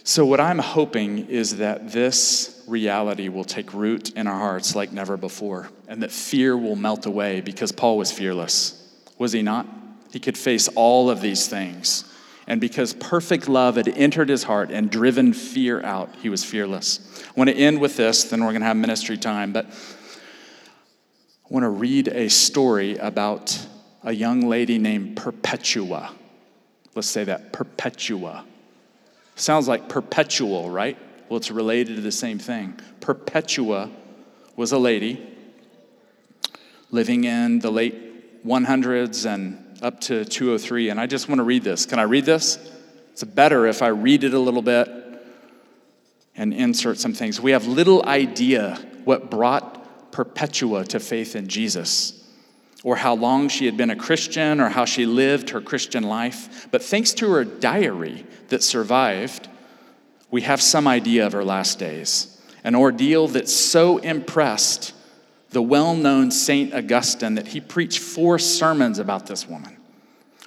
So, 0.04 0.26
what 0.26 0.40
I'm 0.40 0.60
hoping 0.60 1.28
is 1.28 1.58
that 1.58 1.92
this 1.92 2.64
reality 2.68 3.28
will 3.28 3.44
take 3.44 3.74
root 3.74 4.12
in 4.12 4.28
our 4.28 4.40
hearts 4.40 4.76
like 4.76 4.94
never 4.94 5.18
before, 5.18 5.70
and 5.90 6.02
that 6.04 6.12
fear 6.12 6.56
will 6.56 6.78
melt 6.78 7.06
away 7.06 7.42
because 7.42 7.74
Paul 7.74 7.98
was 7.98 8.14
fearless. 8.14 8.82
Was 9.18 9.34
he 9.34 9.42
not? 9.42 9.68
He 10.14 10.22
could 10.22 10.38
face 10.38 10.70
all 10.70 11.10
of 11.10 11.20
these 11.20 11.48
things. 11.48 12.07
And 12.48 12.62
because 12.62 12.94
perfect 12.94 13.50
love 13.50 13.76
had 13.76 13.90
entered 13.90 14.30
his 14.30 14.44
heart 14.44 14.72
and 14.72 14.90
driven 14.90 15.34
fear 15.34 15.84
out, 15.84 16.16
he 16.22 16.30
was 16.30 16.46
fearless. 16.46 17.24
I 17.28 17.32
want 17.36 17.50
to 17.50 17.56
end 17.56 17.80
with 17.80 17.98
this, 17.98 18.24
then 18.26 18.42
we're 18.42 18.52
going 18.52 18.62
to 18.62 18.68
have 18.68 18.78
ministry 18.78 19.18
time. 19.18 19.52
But 19.52 19.66
I 19.66 21.54
want 21.54 21.64
to 21.64 21.70
read 21.70 22.08
a 22.08 22.30
story 22.30 22.98
about 22.98 23.68
a 24.04 24.14
young 24.14 24.48
lady 24.48 24.78
named 24.80 25.18
Perpetua. 25.18 26.14
Let's 26.96 27.10
say 27.10 27.26
that 27.26 27.52
Perpetua. 27.52 28.46
Sounds 29.36 29.68
like 29.68 29.88
perpetual, 29.88 30.70
right? 30.70 30.98
Well, 31.30 31.38
it's 31.38 31.52
related 31.52 31.98
to 31.98 32.02
the 32.02 32.12
same 32.12 32.40
thing. 32.40 32.80
Perpetua 33.02 33.92
was 34.56 34.72
a 34.72 34.80
lady 34.80 35.22
living 36.90 37.26
in 37.26 37.60
the 37.60 37.70
late 37.70 38.46
100s 38.46 39.32
and 39.32 39.67
up 39.82 40.02
to 40.02 40.26
203, 40.26 40.90
and 40.90 41.00
I 41.00 41.08
just 41.08 41.30
want 41.30 41.40
to 41.40 41.44
read 41.44 41.64
this. 41.64 41.86
Can 41.86 42.00
I 42.00 42.04
read 42.04 42.26
this? 42.26 42.58
It's 43.12 43.24
better 43.24 43.66
if 43.66 43.82
I 43.82 43.88
read 43.88 44.24
it 44.24 44.34
a 44.34 44.40
little 44.40 44.62
bit 44.62 44.90
and 46.36 46.54
insert 46.54 47.00
some 47.00 47.14
things. 47.14 47.42
We 47.42 47.52
have 47.52 47.68
little 47.68 48.06
idea 48.06 48.76
what 49.06 49.32
brought 49.32 50.12
Perpetua 50.12 50.86
to 50.86 51.00
faith 51.00 51.36
in 51.36 51.48
Jesus, 51.48 52.14
or 52.84 52.96
how 52.96 53.16
long 53.16 53.50
she 53.50 53.66
had 53.66 53.78
been 53.78 53.90
a 53.90 53.96
Christian, 53.96 54.60
or 54.60 54.70
how 54.70 54.86
she 54.86 55.06
lived 55.06 55.50
her 55.52 55.62
Christian 55.62 56.04
life. 56.04 56.68
But 56.72 56.84
thanks 56.84 57.14
to 57.16 57.32
her 57.32 57.44
diary 57.44 58.26
that 58.50 58.64
survived, 58.64 59.48
we 60.30 60.42
have 60.42 60.62
some 60.62 60.88
idea 60.88 61.26
of 61.26 61.34
her 61.34 61.44
last 61.44 61.80
days. 61.80 62.40
An 62.64 62.76
ordeal 62.76 63.28
that 63.30 63.48
so 63.48 63.98
impressed 63.98 64.94
the 65.52 65.62
well 65.62 65.96
known 65.96 66.32
St. 66.32 66.74
Augustine 66.74 67.36
that 67.36 67.48
he 67.48 67.62
preached 67.62 68.00
four 68.00 68.38
sermons 68.40 69.00
about 69.00 69.28
this 69.28 69.48
woman. 69.48 69.78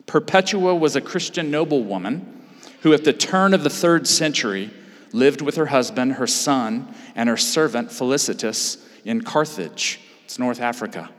Perpetua 0.06 0.74
was 0.74 0.96
a 0.96 1.00
Christian 1.00 1.50
noblewoman 1.50 2.40
who, 2.82 2.92
at 2.92 3.04
the 3.04 3.12
turn 3.12 3.54
of 3.54 3.62
the 3.62 3.70
third 3.70 4.06
century, 4.06 4.70
lived 5.12 5.40
with 5.40 5.56
her 5.56 5.66
husband, 5.66 6.14
her 6.14 6.26
son, 6.26 6.92
and 7.14 7.28
her 7.28 7.36
servant 7.36 7.90
Felicitas 7.90 8.78
in 9.04 9.22
Carthage. 9.22 10.00
It's 10.24 10.38
North 10.38 10.60
Africa. 10.60 11.10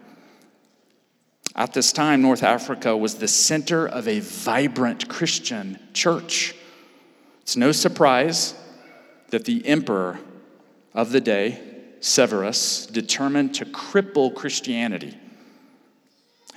At 1.56 1.74
this 1.74 1.92
time, 1.92 2.22
North 2.22 2.44
Africa 2.44 2.96
was 2.96 3.16
the 3.16 3.28
center 3.28 3.88
of 3.88 4.08
a 4.08 4.22
vibrant 4.22 5.10
Christian 5.10 5.78
church. 5.94 6.56
It's 7.42 7.58
no 7.58 7.72
surprise 7.72 8.54
that 9.30 9.46
the 9.46 9.66
emperor 9.66 10.20
of 10.94 11.12
the 11.12 11.22
day, 11.22 11.60
Severus, 12.02 12.88
determined 12.88 13.56
to 13.56 13.66
cripple 13.66 14.34
Christianity. 14.34 15.18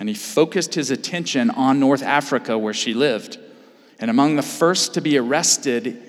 And 0.01 0.09
he 0.09 0.15
focused 0.15 0.75
his 0.75 0.91
attention 0.91 1.51
on 1.51 1.79
North 1.79 2.03
Africa, 2.03 2.59
where 2.59 2.75
she 2.75 2.95
lived. 2.95 3.39
And 4.01 4.11
among 4.11 4.37
the 4.37 4.43
first 4.43 4.95
to 4.95 5.01
be 5.01 5.17
arrested 5.19 6.03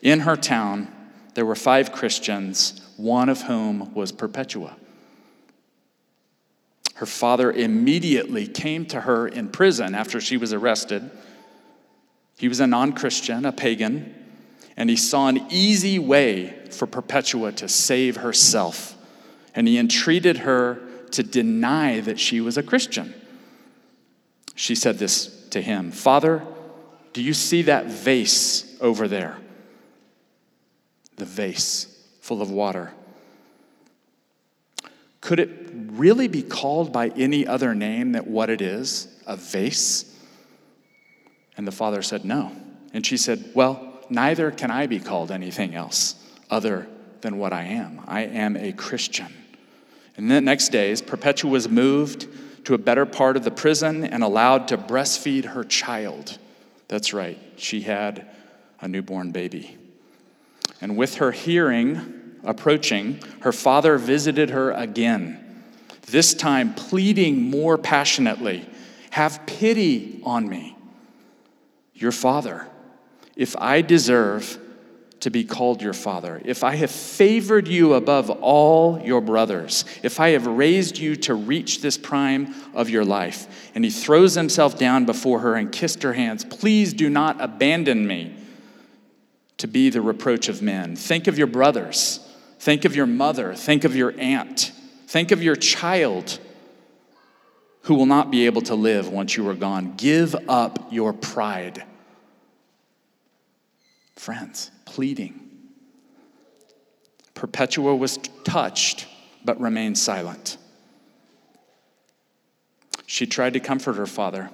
in 0.00 0.20
her 0.20 0.36
town, 0.36 0.88
there 1.34 1.44
were 1.44 1.56
five 1.56 1.92
Christians, 1.92 2.80
one 2.96 3.28
of 3.28 3.42
whom 3.42 3.92
was 3.92 4.12
Perpetua. 4.12 4.76
Her 6.94 7.06
father 7.06 7.52
immediately 7.52 8.46
came 8.46 8.86
to 8.86 9.02
her 9.02 9.28
in 9.28 9.48
prison 9.48 9.94
after 9.94 10.18
she 10.18 10.38
was 10.38 10.54
arrested. 10.54 11.10
He 12.38 12.48
was 12.48 12.60
a 12.60 12.66
non 12.66 12.94
Christian, 12.94 13.44
a 13.44 13.52
pagan, 13.52 14.14
and 14.78 14.88
he 14.88 14.96
saw 14.96 15.28
an 15.28 15.46
easy 15.50 15.98
way 15.98 16.55
for 16.72 16.86
Perpetua 16.86 17.52
to 17.52 17.68
save 17.68 18.16
herself. 18.16 18.96
And 19.54 19.66
he 19.66 19.78
entreated 19.78 20.38
her 20.38 20.80
to 21.12 21.22
deny 21.22 22.00
that 22.00 22.20
she 22.20 22.40
was 22.40 22.56
a 22.58 22.62
Christian. 22.62 23.14
She 24.54 24.74
said 24.74 24.98
this 24.98 25.48
to 25.50 25.60
him 25.62 25.90
Father, 25.92 26.44
do 27.12 27.22
you 27.22 27.34
see 27.34 27.62
that 27.62 27.86
vase 27.86 28.76
over 28.80 29.08
there? 29.08 29.38
The 31.16 31.24
vase 31.24 31.86
full 32.20 32.42
of 32.42 32.50
water. 32.50 32.92
Could 35.20 35.40
it 35.40 35.50
really 35.72 36.28
be 36.28 36.42
called 36.42 36.92
by 36.92 37.08
any 37.08 37.46
other 37.46 37.74
name 37.74 38.12
than 38.12 38.24
what 38.24 38.50
it 38.50 38.60
is 38.60 39.08
a 39.26 39.36
vase? 39.36 40.14
And 41.56 41.66
the 41.66 41.72
father 41.72 42.02
said, 42.02 42.24
No. 42.24 42.52
And 42.92 43.04
she 43.04 43.16
said, 43.16 43.50
Well, 43.54 44.00
neither 44.10 44.50
can 44.50 44.70
I 44.70 44.86
be 44.86 45.00
called 45.00 45.30
anything 45.30 45.74
else 45.74 46.14
other 46.50 46.86
than 47.20 47.38
what 47.38 47.52
I 47.52 47.64
am. 47.64 48.00
I 48.06 48.22
am 48.22 48.56
a 48.56 48.72
Christian. 48.72 49.32
And 50.16 50.30
the 50.30 50.40
next 50.40 50.68
days, 50.68 51.02
Perpetua 51.02 51.50
was 51.50 51.68
moved 51.68 52.26
to 52.64 52.74
a 52.74 52.78
better 52.78 53.06
part 53.06 53.36
of 53.36 53.44
the 53.44 53.50
prison 53.50 54.04
and 54.04 54.22
allowed 54.22 54.68
to 54.68 54.78
breastfeed 54.78 55.44
her 55.44 55.64
child. 55.64 56.38
That's 56.88 57.12
right, 57.12 57.38
she 57.56 57.82
had 57.82 58.26
a 58.80 58.88
newborn 58.88 59.30
baby. 59.30 59.76
And 60.80 60.96
with 60.96 61.16
her 61.16 61.32
hearing 61.32 62.38
approaching, 62.44 63.20
her 63.40 63.52
father 63.52 63.98
visited 63.98 64.50
her 64.50 64.70
again, 64.72 65.64
this 66.06 66.34
time 66.34 66.74
pleading 66.74 67.42
more 67.42 67.76
passionately 67.76 68.66
Have 69.10 69.46
pity 69.46 70.20
on 70.24 70.48
me, 70.48 70.76
your 71.94 72.12
father, 72.12 72.66
if 73.34 73.56
I 73.56 73.82
deserve 73.82 74.58
to 75.20 75.30
be 75.30 75.44
called 75.44 75.80
your 75.80 75.92
father, 75.92 76.40
if 76.44 76.62
I 76.62 76.76
have 76.76 76.90
favored 76.90 77.68
you 77.68 77.94
above 77.94 78.30
all 78.30 79.00
your 79.00 79.20
brothers, 79.20 79.84
if 80.02 80.20
I 80.20 80.30
have 80.30 80.46
raised 80.46 80.98
you 80.98 81.16
to 81.16 81.34
reach 81.34 81.80
this 81.80 81.96
prime 81.96 82.54
of 82.74 82.90
your 82.90 83.04
life. 83.04 83.70
And 83.74 83.84
he 83.84 83.90
throws 83.90 84.34
himself 84.34 84.78
down 84.78 85.06
before 85.06 85.40
her 85.40 85.54
and 85.54 85.72
kissed 85.72 86.02
her 86.02 86.12
hands. 86.12 86.44
Please 86.44 86.92
do 86.92 87.08
not 87.08 87.40
abandon 87.40 88.06
me 88.06 88.34
to 89.56 89.66
be 89.66 89.88
the 89.88 90.02
reproach 90.02 90.48
of 90.48 90.60
men. 90.60 90.96
Think 90.96 91.26
of 91.26 91.38
your 91.38 91.46
brothers 91.46 92.20
Think 92.58 92.84
of 92.84 92.96
your 92.96 93.06
mother. 93.06 93.54
Think 93.54 93.84
of 93.84 93.94
your 93.94 94.12
aunt. 94.18 94.72
Think 95.06 95.30
of 95.30 95.42
your 95.42 95.56
child 95.56 96.38
who 97.82 97.94
will 97.94 98.06
not 98.06 98.30
be 98.30 98.46
able 98.46 98.62
to 98.62 98.74
live 98.74 99.08
once 99.08 99.36
you 99.36 99.48
are 99.48 99.54
gone. 99.54 99.94
Give 99.96 100.34
up 100.48 100.88
your 100.90 101.12
pride. 101.12 101.84
Friends, 104.16 104.72
pleading. 104.86 105.38
Perpetua 107.34 107.94
was 107.94 108.16
touched 108.44 109.06
but 109.44 109.60
remained 109.60 109.98
silent. 109.98 110.56
She 113.06 113.26
tried 113.26 113.52
to 113.52 113.60
comfort 113.60 113.96
her 113.96 114.06
father. 114.06 114.50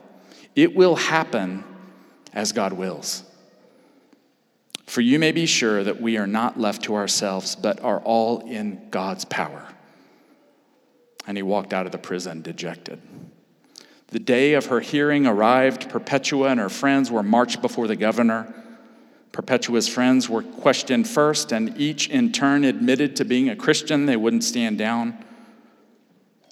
It 0.54 0.74
will 0.74 0.96
happen 0.96 1.64
as 2.34 2.52
God 2.52 2.72
wills. 2.72 3.24
For 4.86 5.00
you 5.00 5.18
may 5.18 5.32
be 5.32 5.46
sure 5.46 5.82
that 5.84 6.02
we 6.02 6.18
are 6.18 6.26
not 6.26 6.60
left 6.60 6.82
to 6.84 6.94
ourselves, 6.94 7.56
but 7.56 7.82
are 7.82 8.00
all 8.00 8.40
in 8.40 8.88
God's 8.90 9.24
power. 9.24 9.66
And 11.26 11.38
he 11.38 11.42
walked 11.42 11.72
out 11.72 11.86
of 11.86 11.92
the 11.92 11.98
prison 11.98 12.42
dejected. 12.42 13.00
The 14.08 14.18
day 14.18 14.52
of 14.52 14.66
her 14.66 14.80
hearing 14.80 15.26
arrived. 15.26 15.88
Perpetua 15.88 16.48
and 16.48 16.60
her 16.60 16.68
friends 16.68 17.10
were 17.10 17.22
marched 17.22 17.62
before 17.62 17.86
the 17.86 17.96
governor. 17.96 18.52
Perpetua's 19.32 19.88
friends 19.88 20.28
were 20.28 20.42
questioned 20.42 21.08
first, 21.08 21.52
and 21.52 21.80
each 21.80 22.08
in 22.08 22.32
turn 22.32 22.64
admitted 22.64 23.16
to 23.16 23.24
being 23.24 23.48
a 23.48 23.56
Christian. 23.56 24.04
They 24.04 24.16
wouldn't 24.16 24.44
stand 24.44 24.76
down. 24.76 25.24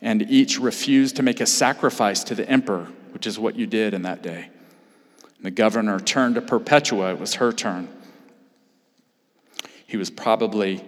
And 0.00 0.22
each 0.30 0.58
refused 0.58 1.16
to 1.16 1.22
make 1.22 1.40
a 1.40 1.46
sacrifice 1.46 2.24
to 2.24 2.34
the 2.34 2.48
emperor, 2.48 2.88
which 3.12 3.26
is 3.26 3.38
what 3.38 3.54
you 3.54 3.66
did 3.66 3.92
in 3.92 4.02
that 4.02 4.22
day. 4.22 4.48
The 5.42 5.50
governor 5.50 6.00
turned 6.00 6.36
to 6.36 6.42
Perpetua, 6.42 7.12
it 7.12 7.20
was 7.20 7.34
her 7.34 7.52
turn. 7.52 7.88
He 9.86 9.98
was 9.98 10.10
probably 10.10 10.82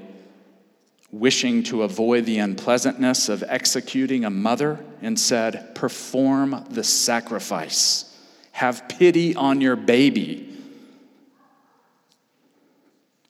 wishing 1.11 1.63
to 1.65 1.83
avoid 1.83 2.25
the 2.25 2.39
unpleasantness 2.39 3.29
of 3.29 3.45
executing 3.47 4.25
a 4.25 4.31
mother 4.31 4.83
and 5.03 5.19
said, 5.19 5.75
Perform 5.75 6.65
the 6.71 6.85
sacrifice. 6.85 8.09
Have 8.53 8.89
pity 8.89 9.35
on 9.35 9.61
your 9.61 9.77
baby. 9.77 10.52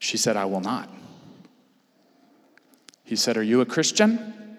She 0.02 0.16
said, 0.16 0.36
I 0.36 0.46
will 0.46 0.60
not. 0.60 0.90
He 3.04 3.14
said, 3.14 3.36
Are 3.36 3.42
you 3.42 3.60
a 3.60 3.64
Christian? 3.64 4.58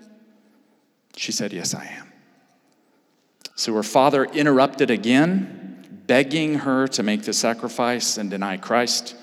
She 1.17 1.33
said, 1.33 1.51
Yes, 1.51 1.75
I 1.75 1.83
am. 1.83 2.13
So 3.55 3.73
her 3.73 3.83
father 3.83 4.23
interrupted 4.23 4.89
again, 4.89 6.01
begging 6.07 6.59
her 6.59 6.87
to 6.87 7.03
make 7.03 7.23
the 7.23 7.33
sacrifice 7.33 8.17
and 8.17 8.29
deny 8.29 8.55
Christ. 8.55 9.17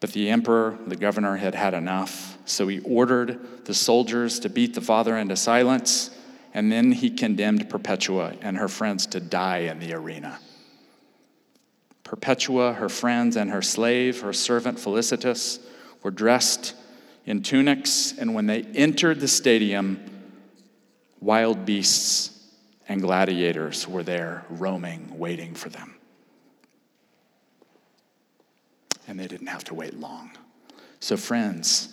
But 0.00 0.12
the 0.12 0.28
emperor, 0.28 0.76
the 0.86 0.96
governor, 0.96 1.36
had 1.36 1.54
had 1.54 1.72
enough. 1.72 2.36
So 2.44 2.68
he 2.68 2.80
ordered 2.80 3.64
the 3.64 3.72
soldiers 3.72 4.38
to 4.40 4.50
beat 4.50 4.74
the 4.74 4.82
father 4.82 5.16
into 5.16 5.36
silence, 5.36 6.10
and 6.52 6.70
then 6.70 6.92
he 6.92 7.08
condemned 7.08 7.70
Perpetua 7.70 8.34
and 8.42 8.58
her 8.58 8.68
friends 8.68 9.06
to 9.06 9.20
die 9.20 9.60
in 9.60 9.78
the 9.78 9.94
arena. 9.94 10.38
Perpetua, 12.04 12.74
her 12.74 12.88
friends, 12.88 13.36
and 13.36 13.50
her 13.50 13.62
slave, 13.62 14.20
her 14.20 14.32
servant 14.32 14.78
Felicitas, 14.78 15.58
were 16.02 16.10
dressed 16.10 16.74
in 17.26 17.42
tunics, 17.42 18.14
and 18.18 18.34
when 18.34 18.46
they 18.46 18.62
entered 18.62 19.20
the 19.20 19.28
stadium, 19.28 19.98
wild 21.20 21.64
beasts 21.64 22.30
and 22.88 23.00
gladiators 23.00 23.88
were 23.88 24.02
there 24.02 24.44
roaming, 24.50 25.18
waiting 25.18 25.54
for 25.54 25.70
them 25.70 25.94
and 29.06 29.18
they 29.18 29.26
didn't 29.26 29.48
have 29.48 29.64
to 29.64 29.74
wait 29.74 29.98
long. 29.98 30.30
So, 31.00 31.16
friends, 31.16 31.88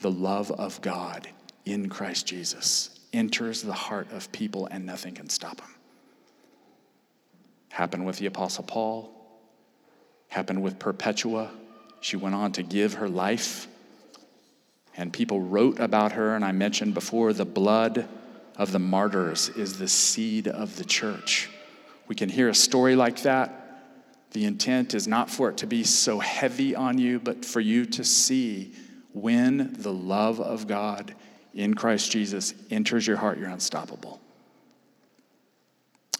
the 0.00 0.10
love 0.10 0.50
of 0.52 0.80
God 0.80 1.28
in 1.64 1.88
Christ 1.88 2.26
Jesus 2.26 3.00
enters 3.12 3.62
the 3.62 3.72
heart 3.72 4.10
of 4.12 4.30
people 4.32 4.66
and 4.66 4.84
nothing 4.84 5.14
can 5.14 5.28
stop 5.28 5.60
him. 5.60 5.70
Happened 7.78 8.04
with 8.04 8.18
the 8.18 8.26
Apostle 8.26 8.64
Paul, 8.64 9.08
happened 10.26 10.64
with 10.64 10.80
Perpetua. 10.80 11.48
She 12.00 12.16
went 12.16 12.34
on 12.34 12.50
to 12.54 12.64
give 12.64 12.94
her 12.94 13.08
life, 13.08 13.68
and 14.96 15.12
people 15.12 15.40
wrote 15.40 15.78
about 15.78 16.10
her. 16.10 16.34
And 16.34 16.44
I 16.44 16.50
mentioned 16.50 16.92
before 16.92 17.32
the 17.32 17.44
blood 17.44 18.08
of 18.56 18.72
the 18.72 18.80
martyrs 18.80 19.48
is 19.50 19.78
the 19.78 19.86
seed 19.86 20.48
of 20.48 20.74
the 20.74 20.84
church. 20.84 21.50
We 22.08 22.16
can 22.16 22.28
hear 22.28 22.48
a 22.48 22.54
story 22.54 22.96
like 22.96 23.22
that 23.22 23.54
the 24.32 24.44
intent 24.44 24.92
is 24.92 25.06
not 25.06 25.30
for 25.30 25.48
it 25.50 25.58
to 25.58 25.68
be 25.68 25.84
so 25.84 26.18
heavy 26.18 26.74
on 26.74 26.98
you, 26.98 27.20
but 27.20 27.44
for 27.44 27.60
you 27.60 27.84
to 27.84 28.02
see 28.02 28.74
when 29.12 29.72
the 29.78 29.92
love 29.92 30.40
of 30.40 30.66
God 30.66 31.14
in 31.54 31.74
Christ 31.74 32.10
Jesus 32.10 32.54
enters 32.72 33.06
your 33.06 33.18
heart, 33.18 33.38
you're 33.38 33.48
unstoppable. 33.50 34.20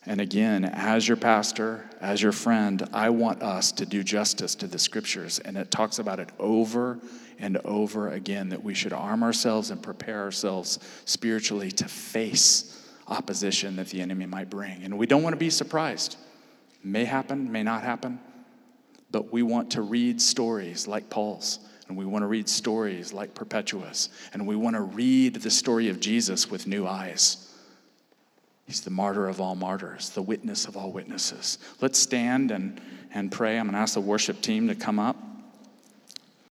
And 0.06 0.20
again, 0.20 0.64
as 0.64 1.06
your 1.06 1.16
pastor, 1.16 1.88
as 2.00 2.22
your 2.22 2.32
friend, 2.32 2.88
I 2.92 3.10
want 3.10 3.42
us 3.42 3.72
to 3.72 3.86
do 3.86 4.02
justice 4.02 4.54
to 4.56 4.66
the 4.66 4.78
scriptures. 4.78 5.38
And 5.38 5.56
it 5.56 5.70
talks 5.70 5.98
about 5.98 6.20
it 6.20 6.30
over 6.38 6.98
and 7.38 7.56
over 7.58 8.10
again 8.10 8.48
that 8.50 8.62
we 8.62 8.74
should 8.74 8.92
arm 8.92 9.22
ourselves 9.22 9.70
and 9.70 9.82
prepare 9.82 10.20
ourselves 10.20 10.78
spiritually 11.04 11.70
to 11.72 11.86
face 11.86 12.88
opposition 13.08 13.76
that 13.76 13.88
the 13.88 14.00
enemy 14.00 14.26
might 14.26 14.50
bring. 14.50 14.82
And 14.84 14.98
we 14.98 15.06
don't 15.06 15.22
want 15.22 15.34
to 15.34 15.38
be 15.38 15.50
surprised. 15.50 16.16
May 16.84 17.04
happen, 17.04 17.50
may 17.50 17.62
not 17.62 17.82
happen, 17.82 18.20
but 19.10 19.32
we 19.32 19.42
want 19.42 19.72
to 19.72 19.82
read 19.82 20.20
stories 20.20 20.86
like 20.86 21.10
Paul's. 21.10 21.60
And 21.88 21.96
we 21.96 22.04
want 22.04 22.22
to 22.22 22.26
read 22.26 22.48
stories 22.48 23.14
like 23.14 23.34
Perpetua's. 23.34 24.10
And 24.34 24.46
we 24.46 24.56
want 24.56 24.76
to 24.76 24.82
read 24.82 25.36
the 25.36 25.50
story 25.50 25.88
of 25.88 26.00
Jesus 26.00 26.50
with 26.50 26.66
new 26.66 26.86
eyes. 26.86 27.47
He's 28.68 28.82
the 28.82 28.90
martyr 28.90 29.26
of 29.26 29.40
all 29.40 29.54
martyrs, 29.54 30.10
the 30.10 30.20
witness 30.20 30.66
of 30.66 30.76
all 30.76 30.92
witnesses. 30.92 31.58
Let's 31.80 31.98
stand 31.98 32.50
and, 32.50 32.78
and 33.14 33.32
pray. 33.32 33.58
I'm 33.58 33.64
going 33.64 33.72
to 33.72 33.80
ask 33.80 33.94
the 33.94 34.02
worship 34.02 34.42
team 34.42 34.68
to 34.68 34.74
come 34.74 34.98
up. 34.98 35.16